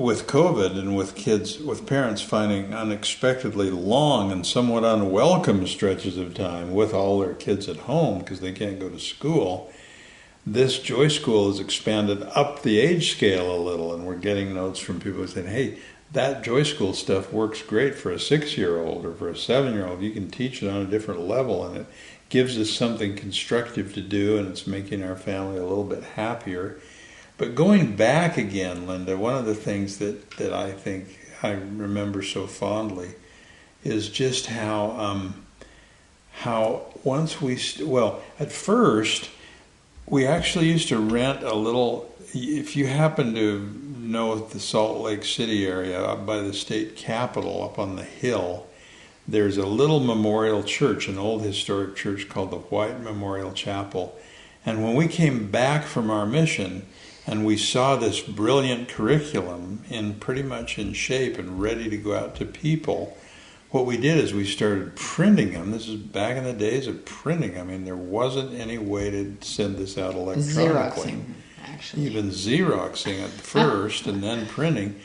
with 0.00 0.26
COVID 0.26 0.78
and 0.78 0.96
with 0.96 1.14
kids, 1.14 1.58
with 1.58 1.86
parents 1.86 2.22
finding 2.22 2.72
unexpectedly 2.72 3.70
long 3.70 4.32
and 4.32 4.46
somewhat 4.46 4.82
unwelcome 4.82 5.66
stretches 5.66 6.16
of 6.16 6.32
time 6.32 6.72
with 6.72 6.94
all 6.94 7.18
their 7.18 7.34
kids 7.34 7.68
at 7.68 7.76
home 7.76 8.20
because 8.20 8.40
they 8.40 8.52
can't 8.52 8.80
go 8.80 8.88
to 8.88 8.98
school, 8.98 9.70
this 10.46 10.78
Joy 10.78 11.08
School 11.08 11.48
has 11.48 11.60
expanded 11.60 12.22
up 12.34 12.62
the 12.62 12.80
age 12.80 13.12
scale 13.12 13.54
a 13.54 13.60
little, 13.60 13.94
and 13.94 14.06
we're 14.06 14.14
getting 14.14 14.54
notes 14.54 14.78
from 14.78 15.00
people 15.00 15.26
saying, 15.26 15.48
"Hey, 15.48 15.78
that 16.12 16.42
Joy 16.42 16.62
School 16.62 16.94
stuff 16.94 17.30
works 17.30 17.60
great 17.60 17.94
for 17.94 18.10
a 18.10 18.18
six-year-old 18.18 19.04
or 19.04 19.12
for 19.12 19.28
a 19.28 19.36
seven-year-old. 19.36 20.00
You 20.00 20.12
can 20.12 20.30
teach 20.30 20.62
it 20.62 20.70
on 20.70 20.80
a 20.80 20.90
different 20.90 21.28
level, 21.28 21.62
and 21.66 21.76
it 21.76 21.86
gives 22.30 22.56
us 22.58 22.70
something 22.70 23.16
constructive 23.16 23.92
to 23.92 24.00
do, 24.00 24.38
and 24.38 24.48
it's 24.48 24.66
making 24.66 25.04
our 25.04 25.14
family 25.14 25.58
a 25.58 25.62
little 25.62 25.84
bit 25.84 26.04
happier." 26.16 26.78
But 27.40 27.54
going 27.54 27.96
back 27.96 28.36
again, 28.36 28.86
Linda, 28.86 29.16
one 29.16 29.34
of 29.34 29.46
the 29.46 29.54
things 29.54 29.96
that, 29.96 30.32
that 30.32 30.52
I 30.52 30.72
think 30.72 31.18
I 31.42 31.52
remember 31.52 32.22
so 32.22 32.46
fondly 32.46 33.12
is 33.82 34.10
just 34.10 34.48
how 34.48 34.90
um, 34.90 35.46
how 36.32 36.84
once 37.02 37.40
we 37.40 37.56
st- 37.56 37.88
well 37.88 38.20
at 38.38 38.52
first 38.52 39.30
we 40.04 40.26
actually 40.26 40.68
used 40.68 40.88
to 40.88 40.98
rent 40.98 41.42
a 41.42 41.54
little. 41.54 42.14
If 42.34 42.76
you 42.76 42.88
happen 42.88 43.34
to 43.36 43.60
know 43.98 44.38
the 44.38 44.60
Salt 44.60 45.00
Lake 45.00 45.24
City 45.24 45.66
area 45.66 45.98
up 45.98 46.26
by 46.26 46.40
the 46.40 46.52
state 46.52 46.94
capitol, 46.94 47.64
up 47.64 47.78
on 47.78 47.96
the 47.96 48.04
hill, 48.04 48.66
there's 49.26 49.56
a 49.56 49.64
little 49.64 50.00
memorial 50.00 50.62
church, 50.62 51.08
an 51.08 51.16
old 51.16 51.40
historic 51.40 51.96
church 51.96 52.28
called 52.28 52.50
the 52.50 52.58
White 52.58 53.00
Memorial 53.00 53.52
Chapel. 53.52 54.14
And 54.66 54.84
when 54.84 54.94
we 54.94 55.08
came 55.08 55.50
back 55.50 55.84
from 55.84 56.10
our 56.10 56.26
mission 56.26 56.86
and 57.26 57.44
we 57.44 57.56
saw 57.56 57.96
this 57.96 58.20
brilliant 58.20 58.88
curriculum 58.88 59.84
in 59.88 60.14
pretty 60.14 60.42
much 60.42 60.78
in 60.78 60.92
shape 60.92 61.38
and 61.38 61.60
ready 61.60 61.88
to 61.90 61.96
go 61.96 62.14
out 62.14 62.34
to 62.36 62.44
people, 62.44 63.16
what 63.70 63.86
we 63.86 63.96
did 63.96 64.18
is 64.18 64.34
we 64.34 64.44
started 64.44 64.96
printing 64.96 65.52
them. 65.52 65.70
This 65.70 65.86
is 65.88 65.96
back 65.96 66.36
in 66.36 66.44
the 66.44 66.52
days 66.52 66.86
of 66.86 67.04
printing. 67.04 67.58
I 67.58 67.62
mean, 67.62 67.84
there 67.84 67.96
wasn't 67.96 68.52
any 68.54 68.78
way 68.78 69.10
to 69.10 69.36
send 69.42 69.76
this 69.76 69.96
out 69.96 70.14
electronically 70.14 71.12
Xeroxing, 71.12 71.24
actually. 71.64 72.06
even 72.06 72.30
Xeroxing 72.30 73.22
at 73.22 73.30
first 73.30 74.06
and 74.06 74.22
then 74.22 74.46
printing. 74.46 74.98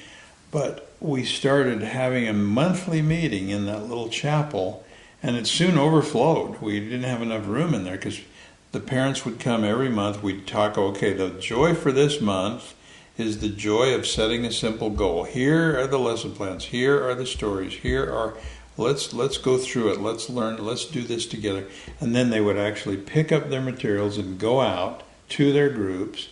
But 0.51 0.89
we 0.99 1.25
started 1.25 1.82
having 1.84 2.28
a 2.28 2.34
monthly 2.34 3.01
meeting 3.01 3.49
in 3.49 3.65
that 3.67 3.84
little 3.84 4.10
chapel, 4.10 4.84
and 5.21 5.36
it 5.36 5.45
soon 5.45 5.78
overflowed. 5.78 6.60
We 6.60 6.80
didn't 6.80 7.04
have 7.04 7.21
enough 7.21 7.47
room 7.47 7.75
in 7.75 7.84
there 7.84 7.97
because 7.97 8.19
the 8.75 8.81
parents 8.81 9.23
would 9.23 9.39
come 9.39 9.63
every 9.63 9.88
month. 9.88 10.21
We'd 10.21 10.45
talk, 10.45 10.77
okay, 10.77 11.13
the 11.13 11.29
joy 11.29 11.73
for 11.75 11.93
this 11.93 12.19
month 12.19 12.75
is 13.17 13.39
the 13.39 13.47
joy 13.47 13.95
of 13.95 14.05
setting 14.05 14.43
a 14.43 14.51
simple 14.51 14.89
goal. 14.89 15.23
Here 15.23 15.79
are 15.79 15.88
the 15.88 15.97
lesson 15.97 16.33
plans. 16.33 16.65
Here 16.65 17.01
are 17.01 17.15
the 17.15 17.25
stories. 17.25 17.71
Here 17.71 18.03
are 18.03 18.35
let's 18.75 19.13
let's 19.13 19.38
go 19.38 19.57
through 19.57 19.93
it. 19.93 20.01
Let's 20.01 20.29
learn. 20.29 20.57
Let's 20.57 20.83
do 20.83 21.03
this 21.03 21.25
together. 21.25 21.67
And 22.01 22.13
then 22.13 22.31
they 22.31 22.41
would 22.41 22.57
actually 22.57 22.97
pick 22.97 23.31
up 23.31 23.49
their 23.49 23.61
materials 23.61 24.17
and 24.17 24.38
go 24.38 24.59
out 24.59 25.03
to 25.29 25.53
their 25.53 25.69
groups. 25.69 26.27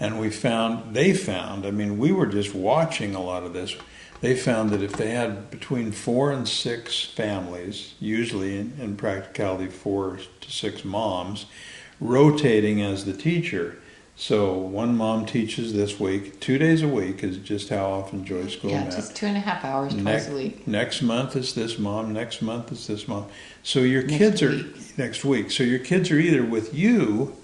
And 0.00 0.18
we 0.18 0.30
found 0.30 0.96
they 0.96 1.14
found. 1.14 1.64
I 1.64 1.70
mean, 1.70 1.96
we 1.96 2.10
were 2.10 2.26
just 2.26 2.56
watching 2.56 3.14
a 3.14 3.22
lot 3.22 3.44
of 3.44 3.52
this. 3.52 3.76
They 4.20 4.34
found 4.34 4.70
that 4.70 4.82
if 4.82 4.94
they 4.94 5.10
had 5.10 5.48
between 5.48 5.92
four 5.92 6.32
and 6.32 6.48
six 6.48 7.04
families, 7.04 7.94
usually 8.00 8.58
in, 8.58 8.72
in 8.80 8.96
practicality 8.96 9.68
four 9.68 10.18
to 10.40 10.50
six 10.50 10.84
moms, 10.84 11.46
rotating 12.00 12.80
as 12.82 13.04
the 13.04 13.12
teacher. 13.12 13.76
So 14.16 14.52
one 14.54 14.96
mom 14.96 15.26
teaches 15.26 15.72
this 15.72 15.98
week, 15.98 16.38
two 16.38 16.56
days 16.56 16.82
a 16.82 16.88
week 16.88 17.24
is 17.24 17.36
just 17.38 17.68
how 17.68 17.84
often 17.86 18.24
Joy 18.24 18.46
School 18.46 18.70
Yeah, 18.70 18.84
met. 18.84 18.92
just 18.92 19.16
two 19.16 19.26
and 19.26 19.36
a 19.36 19.40
half 19.40 19.64
hours 19.64 19.92
twice 19.92 20.04
Next, 20.04 20.28
a 20.28 20.34
week. 20.34 20.68
next 20.68 21.02
month 21.02 21.34
is 21.34 21.54
this 21.54 21.80
mom. 21.80 22.12
Next 22.12 22.40
month 22.40 22.70
is 22.70 22.86
this 22.86 23.08
mom. 23.08 23.26
So 23.64 23.80
your 23.80 24.02
Next 24.02 24.18
kids 24.18 24.42
are 24.42 24.64
next 24.96 25.24
week. 25.24 25.50
So 25.50 25.64
your 25.64 25.80
kids 25.80 26.12
are 26.12 26.18
either 26.18 26.44
with 26.44 26.72
you, 26.72 27.34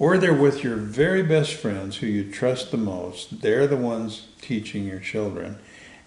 or 0.00 0.18
they're 0.18 0.34
with 0.34 0.64
your 0.64 0.76
very 0.76 1.22
best 1.22 1.54
friends 1.54 1.98
who 1.98 2.06
you 2.08 2.30
trust 2.30 2.70
the 2.72 2.76
most. 2.76 3.40
They're 3.40 3.68
the 3.68 3.76
ones 3.76 4.26
teaching 4.42 4.84
your 4.84 4.98
children. 4.98 5.58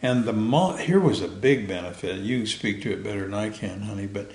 And 0.01 0.25
the 0.25 0.33
mom 0.33 0.77
here 0.79 0.99
was 0.99 1.21
a 1.21 1.27
big 1.29 1.67
benefit. 1.67 2.19
You 2.19 2.45
speak 2.45 2.81
to 2.83 2.91
it 2.91 3.03
better 3.03 3.21
than 3.21 3.33
I 3.33 3.49
can, 3.49 3.81
honey. 3.81 4.05
But 4.05 4.31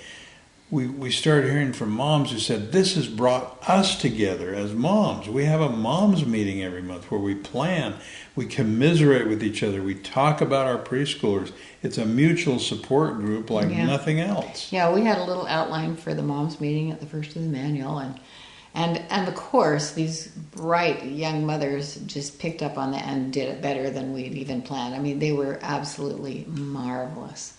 we, 0.75 0.89
we 0.89 1.09
started 1.13 1.49
hearing 1.53 1.73
from 1.73 1.91
moms 1.93 2.33
who 2.33 2.41
said, 2.41 2.73
This 2.73 2.97
has 2.97 3.07
brought 3.07 3.63
us 3.69 3.97
together 3.97 4.53
as 4.53 4.75
moms. 4.75 5.29
We 5.29 5.45
have 5.45 5.61
a 5.61 5.69
moms 5.69 6.27
meeting 6.27 6.65
every 6.65 6.83
month 6.83 7.13
where 7.13 7.21
we 7.21 7.37
plan, 7.37 7.95
we 8.35 8.47
commiserate 8.47 9.29
with 9.29 9.41
each 9.45 9.63
other, 9.63 9.81
we 9.85 9.95
talk 9.95 10.41
about 10.41 10.67
our 10.67 10.83
preschoolers. 10.83 11.53
It's 11.85 11.97
a 11.97 12.05
mutual 12.05 12.59
support 12.59 13.19
group 13.19 13.51
like 13.51 13.71
Yeah. 13.71 13.87
nothing 13.87 14.19
else. 14.19 14.73
Yeah, 14.73 14.93
we 14.93 15.03
had 15.03 15.19
a 15.19 15.25
little 15.25 15.47
outline 15.47 15.95
for 15.95 16.13
the 16.13 16.23
moms 16.23 16.61
meeting 16.61 16.91
at 16.91 16.99
the 16.99 17.07
first 17.07 17.37
of 17.37 17.43
the 17.43 17.49
manual, 17.49 17.99
and 17.99 18.19
and 18.75 19.01
and 19.11 19.29
of 19.29 19.37
course 19.37 19.93
these 19.93 20.27
bright 20.27 21.05
young 21.05 21.47
mothers 21.47 21.95
just 22.07 22.41
picked 22.41 22.63
up 22.63 22.77
on 22.77 22.91
that 22.91 23.07
and 23.07 23.33
did 23.33 23.49
it 23.49 23.63
better 23.63 23.91
than 23.91 24.13
we'd 24.13 24.35
even 24.35 24.61
planned. 24.61 24.97
I 24.97 24.99
mean, 24.99 25.21
they 25.21 25.31
were 25.31 25.61
absolutely 25.63 26.45
marvelous. 26.49 27.55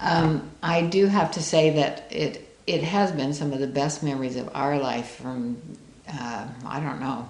Um, 0.00 0.50
I 0.62 0.82
do 0.82 1.06
have 1.06 1.32
to 1.32 1.42
say 1.42 1.70
that 1.70 2.06
it 2.10 2.43
it 2.66 2.82
has 2.82 3.12
been 3.12 3.32
some 3.32 3.52
of 3.52 3.60
the 3.60 3.66
best 3.66 4.02
memories 4.02 4.36
of 4.36 4.48
our 4.54 4.78
life. 4.78 5.16
From 5.16 5.56
uh, 6.08 6.46
I 6.66 6.80
don't 6.80 7.00
know, 7.00 7.28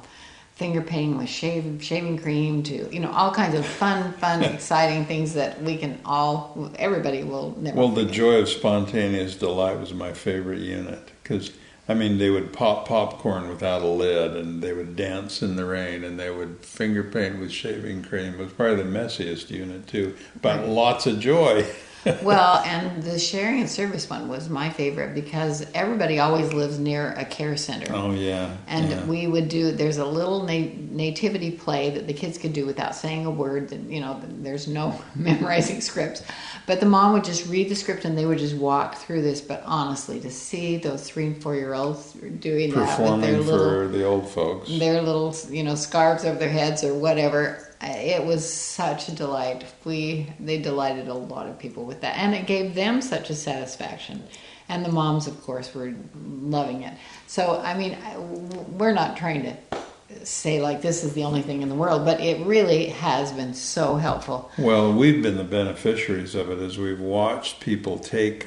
finger 0.54 0.80
painting 0.82 1.18
with 1.18 1.28
shave, 1.28 1.78
shaving 1.82 2.18
cream 2.18 2.62
to 2.64 2.88
you 2.92 3.00
know 3.00 3.10
all 3.10 3.32
kinds 3.32 3.54
of 3.54 3.64
fun, 3.66 4.12
fun, 4.14 4.42
exciting 4.42 5.04
things 5.06 5.34
that 5.34 5.60
we 5.62 5.76
can 5.76 5.98
all 6.04 6.70
everybody 6.78 7.22
will 7.24 7.54
never. 7.58 7.76
Well, 7.76 7.88
the 7.88 8.04
joy 8.04 8.34
of 8.34 8.48
spontaneous 8.48 9.36
delight 9.36 9.78
was 9.78 9.92
my 9.92 10.12
favorite 10.12 10.60
unit 10.60 11.10
because 11.22 11.52
I 11.88 11.94
mean 11.94 12.18
they 12.18 12.30
would 12.30 12.52
pop 12.52 12.86
popcorn 12.88 13.48
without 13.48 13.82
a 13.82 13.86
lid, 13.86 14.36
and 14.36 14.62
they 14.62 14.72
would 14.72 14.96
dance 14.96 15.42
in 15.42 15.56
the 15.56 15.64
rain, 15.64 16.04
and 16.04 16.18
they 16.18 16.30
would 16.30 16.64
finger 16.64 17.02
paint 17.02 17.38
with 17.38 17.50
shaving 17.50 18.02
cream. 18.04 18.34
It 18.34 18.38
was 18.38 18.52
probably 18.52 18.76
the 18.76 18.84
messiest 18.84 19.50
unit 19.50 19.86
too, 19.86 20.16
but 20.40 20.60
Right. 20.60 20.68
lots 20.68 21.06
of 21.06 21.18
joy. 21.20 21.66
well, 22.22 22.58
and 22.64 23.02
the 23.02 23.18
sharing 23.18 23.60
and 23.60 23.68
service 23.70 24.08
one 24.08 24.28
was 24.28 24.48
my 24.48 24.70
favorite 24.70 25.14
because 25.14 25.66
everybody 25.74 26.18
always 26.18 26.52
lives 26.52 26.78
near 26.78 27.12
a 27.16 27.24
care 27.24 27.56
center. 27.56 27.92
Oh 27.94 28.12
yeah, 28.12 28.56
And 28.66 28.90
yeah. 28.90 29.04
we 29.06 29.26
would 29.26 29.48
do. 29.48 29.72
There's 29.72 29.98
a 29.98 30.04
little 30.04 30.42
na- 30.42 30.70
nativity 30.90 31.50
play 31.50 31.90
that 31.90 32.06
the 32.06 32.12
kids 32.12 32.38
could 32.38 32.52
do 32.52 32.66
without 32.66 32.94
saying 32.94 33.26
a 33.26 33.30
word. 33.30 33.68
That 33.70 33.80
you 33.80 34.00
know, 34.00 34.20
there's 34.28 34.68
no 34.68 35.00
memorizing 35.14 35.80
scripts, 35.80 36.22
but 36.66 36.80
the 36.80 36.86
mom 36.86 37.12
would 37.12 37.24
just 37.24 37.46
read 37.48 37.68
the 37.68 37.74
script 37.74 38.04
and 38.04 38.16
they 38.16 38.26
would 38.26 38.38
just 38.38 38.56
walk 38.56 38.96
through 38.96 39.22
this. 39.22 39.40
But 39.40 39.62
honestly, 39.64 40.20
to 40.20 40.30
see 40.30 40.76
those 40.76 41.08
three 41.08 41.26
and 41.26 41.42
four 41.42 41.54
year 41.54 41.74
olds 41.74 42.12
doing 42.12 42.70
that 42.70 42.76
with 42.76 42.86
their 42.86 43.36
performing 43.36 43.46
little 43.46 43.70
for 43.70 43.88
the 43.88 44.04
old 44.04 44.28
folks. 44.28 44.68
their 44.78 45.00
little 45.02 45.34
you 45.50 45.62
know 45.62 45.74
scarves 45.74 46.24
over 46.24 46.38
their 46.38 46.48
heads 46.48 46.84
or 46.84 46.94
whatever 46.94 47.63
it 47.82 48.24
was 48.24 48.50
such 48.50 49.08
a 49.08 49.12
delight 49.12 49.64
we 49.84 50.26
they 50.40 50.58
delighted 50.58 51.08
a 51.08 51.14
lot 51.14 51.46
of 51.46 51.58
people 51.58 51.84
with 51.84 52.00
that 52.00 52.16
and 52.16 52.34
it 52.34 52.46
gave 52.46 52.74
them 52.74 53.00
such 53.02 53.30
a 53.30 53.34
satisfaction 53.34 54.22
and 54.68 54.84
the 54.84 54.90
moms 54.92 55.26
of 55.26 55.40
course 55.42 55.74
were 55.74 55.92
loving 56.14 56.82
it 56.82 56.94
so 57.26 57.60
i 57.60 57.76
mean 57.76 57.96
I- 58.04 58.18
we're 58.18 58.92
not 58.94 59.16
trying 59.16 59.42
to 59.42 59.56
say 60.24 60.62
like 60.62 60.80
this 60.82 61.02
is 61.04 61.12
the 61.14 61.24
only 61.24 61.42
thing 61.42 61.62
in 61.62 61.68
the 61.68 61.74
world 61.74 62.04
but 62.04 62.20
it 62.20 62.44
really 62.46 62.86
has 62.86 63.32
been 63.32 63.52
so 63.54 63.96
helpful 63.96 64.50
Well, 64.58 64.92
we've 64.92 65.22
been 65.22 65.36
the 65.36 65.44
beneficiaries 65.44 66.34
of 66.34 66.50
it 66.50 66.58
as 66.60 66.78
we've 66.78 67.00
watched 67.00 67.60
people 67.60 67.98
take 67.98 68.46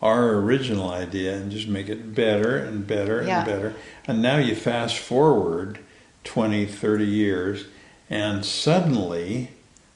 our 0.00 0.30
original 0.36 0.90
idea 0.90 1.34
and 1.36 1.52
just 1.52 1.68
make 1.68 1.88
it 1.88 2.14
better 2.14 2.56
and 2.56 2.86
better 2.86 3.18
and 3.20 3.28
Yeah. 3.28 3.44
better. 3.44 3.74
And 4.06 4.20
now 4.20 4.38
you 4.38 4.56
fast 4.56 4.98
forward 4.98 5.78
20, 6.24 6.66
30 6.66 7.04
years, 7.04 7.66
and 8.12 8.44
suddenly 8.44 9.48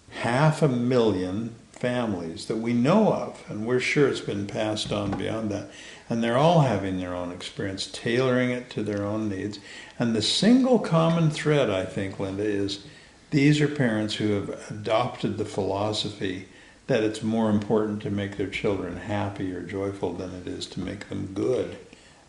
half 0.09 0.63
a 0.63 0.69
million 0.69 1.55
families 1.71 2.47
that 2.47 2.57
we 2.57 2.73
know 2.73 3.13
of, 3.13 3.45
and 3.47 3.67
we're 3.67 3.79
sure 3.79 4.09
it's 4.09 4.23
been 4.23 4.47
passed 4.47 4.91
on 4.91 5.11
beyond 5.19 5.51
that, 5.51 5.69
and 6.09 6.25
they're 6.25 6.39
all 6.39 6.63
having 6.63 6.97
their 6.97 7.15
own 7.15 7.31
experience, 7.31 7.87
tailoring 7.93 8.51
it 8.51 8.71
to 8.71 8.83
their 8.83 9.05
own 9.05 9.29
needs. 9.29 9.59
And 9.99 10.17
the 10.17 10.23
single 10.23 10.79
common 10.79 11.29
thread, 11.29 11.69
I 11.69 11.85
think, 11.85 12.19
Linda, 12.19 12.43
is 12.43 12.87
these 13.33 13.61
are 13.61 13.69
parents 13.69 14.15
who 14.15 14.31
have 14.31 14.71
adopted 14.71 15.37
the 15.37 15.45
philosophy 15.45 16.49
that 16.87 17.03
it's 17.03 17.23
more 17.23 17.51
important 17.51 18.01
to 18.01 18.11
make 18.11 18.39
their 18.39 18.49
children 18.49 18.97
happy 18.97 19.53
or 19.53 19.61
joyful 19.61 20.15
than 20.15 20.35
it 20.35 20.47
is 20.47 20.65
to 20.69 20.81
make 20.81 21.11
them 21.11 21.33
good. 21.35 21.77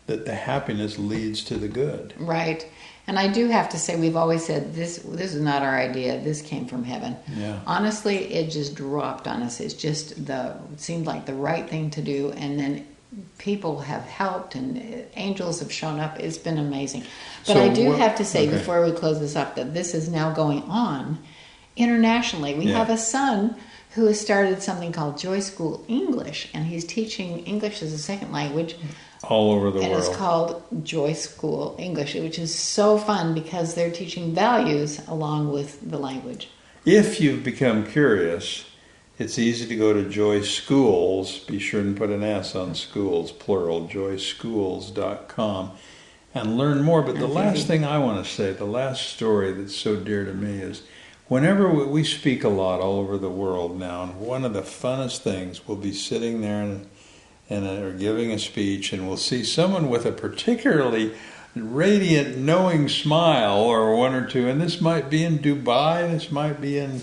That 0.06 0.26
the 0.26 0.34
happiness 0.34 0.98
leads 0.98 1.42
to 1.44 1.56
the 1.56 1.68
good. 1.68 2.12
right 2.18 2.66
and 3.08 3.18
i 3.18 3.26
do 3.26 3.48
have 3.48 3.68
to 3.70 3.78
say 3.78 3.98
we've 3.98 4.20
always 4.22 4.44
said 4.44 4.74
this 4.74 4.98
this 5.20 5.34
is 5.34 5.40
not 5.40 5.62
our 5.62 5.76
idea. 5.88 6.20
This 6.20 6.40
came 6.42 6.66
from 6.66 6.84
heaven. 6.84 7.16
Yeah. 7.34 7.58
honestly 7.66 8.16
it 8.38 8.50
just 8.50 8.74
dropped 8.76 9.26
on 9.26 9.42
us. 9.42 9.58
It's 9.60 9.74
just 9.74 10.24
the 10.26 10.54
it 10.72 10.80
seemed 10.80 11.06
like 11.06 11.24
the 11.26 11.34
right 11.34 11.66
thing 11.68 11.90
to 11.96 12.02
do. 12.02 12.30
And 12.42 12.58
then 12.60 12.86
people 13.38 13.80
have 13.80 14.04
helped 14.04 14.54
and 14.54 14.66
angels 15.16 15.60
have 15.60 15.72
shown 15.72 15.98
up. 15.98 16.20
It's 16.20 16.38
been 16.38 16.58
amazing. 16.58 17.02
But 17.46 17.54
So 17.54 17.62
i 17.64 17.68
do 17.82 17.86
have 17.92 18.14
to 18.16 18.24
say 18.24 18.42
okay. 18.46 18.56
before 18.58 18.84
we 18.84 18.92
close 18.92 19.18
this 19.18 19.34
up 19.42 19.56
that 19.56 19.72
this 19.74 19.94
is 19.94 20.08
now 20.20 20.28
going 20.42 20.62
on 20.64 21.18
internationally. 21.76 22.54
We 22.54 22.66
Yeah. 22.66 22.78
have 22.78 22.90
a 22.90 22.98
son 22.98 23.56
who 23.94 24.06
has 24.06 24.20
started 24.20 24.62
something 24.62 24.92
called 24.92 25.16
joy 25.18 25.40
school 25.40 25.82
english 25.88 26.48
and 26.54 26.66
he's 26.66 26.84
teaching 26.84 27.30
english 27.46 27.82
as 27.82 27.92
a 27.92 27.98
second 27.98 28.30
language 28.32 28.76
All 29.24 29.52
over 29.52 29.70
the 29.70 29.80
and 29.80 29.90
world. 29.90 30.04
it's 30.04 30.16
called 30.16 30.84
Joy 30.84 31.12
School 31.12 31.74
English, 31.78 32.14
which 32.14 32.38
is 32.38 32.54
so 32.54 32.98
fun 32.98 33.34
because 33.34 33.74
they're 33.74 33.90
teaching 33.90 34.34
values 34.34 35.00
along 35.08 35.52
with 35.52 35.90
the 35.90 35.98
language. 35.98 36.48
If 36.84 37.20
you've 37.20 37.42
become 37.42 37.84
curious, 37.84 38.64
it's 39.18 39.38
easy 39.38 39.66
to 39.66 39.76
go 39.76 39.92
to 39.92 40.08
Joy 40.08 40.42
Schools. 40.42 41.40
Be 41.40 41.58
sure 41.58 41.80
and 41.80 41.96
put 41.96 42.10
an 42.10 42.22
S 42.22 42.54
on 42.54 42.76
schools, 42.76 43.32
plural, 43.32 43.88
joyschools.com, 43.88 45.72
and 46.34 46.56
learn 46.56 46.82
more. 46.82 47.02
But 47.02 47.16
the 47.16 47.22
That's 47.22 47.34
last 47.34 47.66
thing 47.66 47.84
I 47.84 47.98
want 47.98 48.24
to 48.24 48.30
say, 48.30 48.52
the 48.52 48.64
last 48.64 49.08
story 49.08 49.52
that's 49.52 49.74
so 49.74 49.96
dear 49.96 50.24
to 50.24 50.32
me 50.32 50.60
is 50.60 50.82
whenever 51.26 51.68
we, 51.68 51.84
we 51.86 52.04
speak 52.04 52.44
a 52.44 52.48
lot 52.48 52.80
all 52.80 53.00
over 53.00 53.18
the 53.18 53.28
world 53.28 53.78
now, 53.78 54.04
and 54.04 54.20
one 54.20 54.44
of 54.44 54.52
the 54.52 54.62
funnest 54.62 55.18
things, 55.18 55.66
we'll 55.66 55.76
be 55.76 55.92
sitting 55.92 56.40
there 56.40 56.62
and, 56.62 56.88
and 57.50 57.66
or 57.66 57.92
giving 57.92 58.30
a 58.30 58.38
speech, 58.38 58.92
and 58.92 59.06
we'll 59.06 59.16
see 59.16 59.42
someone 59.42 59.88
with 59.88 60.04
a 60.04 60.12
particularly 60.12 61.14
radiant, 61.54 62.36
knowing 62.36 62.88
smile, 62.88 63.58
or 63.58 63.96
one 63.96 64.14
or 64.14 64.26
two, 64.26 64.48
and 64.48 64.60
this 64.60 64.80
might 64.80 65.10
be 65.10 65.24
in 65.24 65.38
Dubai, 65.38 66.10
this 66.10 66.30
might 66.30 66.60
be 66.60 66.78
in 66.78 67.02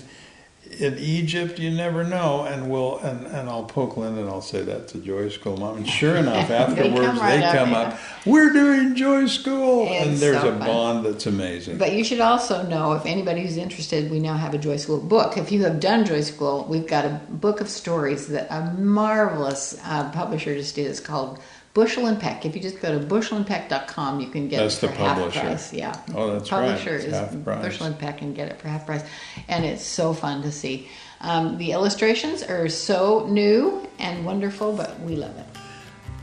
in 0.78 0.98
Egypt, 0.98 1.58
you 1.58 1.70
never 1.70 2.04
know, 2.04 2.44
and 2.44 2.70
we'll 2.70 2.98
and, 2.98 3.26
and 3.26 3.48
I'll 3.48 3.64
poke 3.64 3.96
Linda 3.96 4.20
and 4.20 4.28
I'll 4.28 4.42
say 4.42 4.62
that 4.62 4.88
to 4.88 4.98
Joy 4.98 5.28
School 5.28 5.56
mom, 5.56 5.78
and 5.78 5.88
sure 5.88 6.16
enough, 6.16 6.50
afterwards 6.50 7.06
come 7.06 7.18
right 7.18 7.38
they 7.38 7.44
up, 7.44 7.56
come 7.56 7.70
yeah. 7.70 7.78
up, 7.78 7.98
we're 8.26 8.52
doing 8.52 8.94
Joy 8.94 9.26
School, 9.26 9.86
and 9.88 10.16
there's 10.16 10.40
so 10.40 10.48
a 10.48 10.58
fun. 10.58 10.66
bond 10.66 11.06
that's 11.06 11.26
amazing. 11.26 11.78
But 11.78 11.92
you 11.92 12.04
should 12.04 12.20
also 12.20 12.62
know 12.66 12.92
if 12.92 13.06
anybody 13.06 13.42
who's 13.42 13.56
interested, 13.56 14.10
we 14.10 14.20
now 14.20 14.36
have 14.36 14.54
a 14.54 14.58
Joy 14.58 14.76
School 14.76 14.98
book. 14.98 15.36
If 15.36 15.50
you 15.50 15.62
have 15.62 15.80
done 15.80 16.04
Joy 16.04 16.20
School, 16.20 16.66
we've 16.68 16.86
got 16.86 17.04
a 17.04 17.20
book 17.30 17.60
of 17.60 17.68
stories 17.68 18.26
that 18.28 18.46
a 18.50 18.72
marvelous 18.74 19.78
uh, 19.84 20.10
publisher 20.12 20.54
just 20.54 20.74
did. 20.74 20.86
It's 20.86 21.00
called 21.00 21.38
Bushel 21.76 22.06
and 22.06 22.18
Peck. 22.18 22.46
If 22.46 22.56
you 22.56 22.62
just 22.62 22.80
go 22.80 22.98
to 22.98 23.04
bushelandpeck.com, 23.04 24.18
you 24.18 24.28
can 24.28 24.48
get 24.48 24.60
That's 24.60 24.82
it 24.82 24.86
for 24.86 24.86
the 24.86 24.92
half 24.94 25.32
price. 25.34 25.74
Yeah. 25.74 25.94
Oh, 26.14 26.32
that's 26.32 26.50
right. 26.50 26.70
publisher 26.70 26.96
is. 26.96 27.34
Bushel 27.34 27.84
and 27.84 27.98
Peck 27.98 28.22
and 28.22 28.34
get 28.34 28.48
it 28.48 28.58
for 28.58 28.68
half 28.68 28.86
price. 28.86 29.04
And 29.46 29.62
it's 29.62 29.82
so 29.82 30.14
fun 30.14 30.40
to 30.40 30.50
see. 30.50 30.88
Um, 31.20 31.58
the 31.58 31.72
illustrations 31.72 32.42
are 32.42 32.70
so 32.70 33.26
new 33.28 33.86
and 33.98 34.24
wonderful, 34.24 34.72
but 34.72 34.98
we 35.00 35.16
love 35.16 35.36
it. 35.36 35.44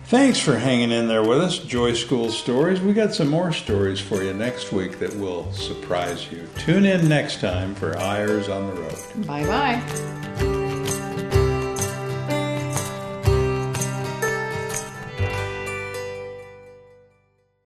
Thanks 0.06 0.40
for 0.40 0.58
hanging 0.58 0.92
in 0.92 1.08
there 1.08 1.22
with 1.22 1.38
us, 1.40 1.60
Joy 1.60 1.94
School 1.94 2.32
Stories. 2.32 2.82
We 2.82 2.94
got 2.94 3.14
some 3.14 3.30
more 3.30 3.54
stories 3.54 4.00
for 4.00 4.24
you 4.24 4.34
next 4.34 4.74
week 4.74 4.98
that 4.98 5.16
will 5.18 5.52
surprise 5.54 6.32
you. 6.32 6.50
Tune 6.58 6.84
in 6.84 7.08
next 7.08 7.42
time 7.42 7.76
for 7.76 7.96
Eyres 7.96 8.50
on 8.50 8.74
the 8.74 8.82
Road. 8.82 9.28
Bye 9.28 9.46
bye. 9.46 10.53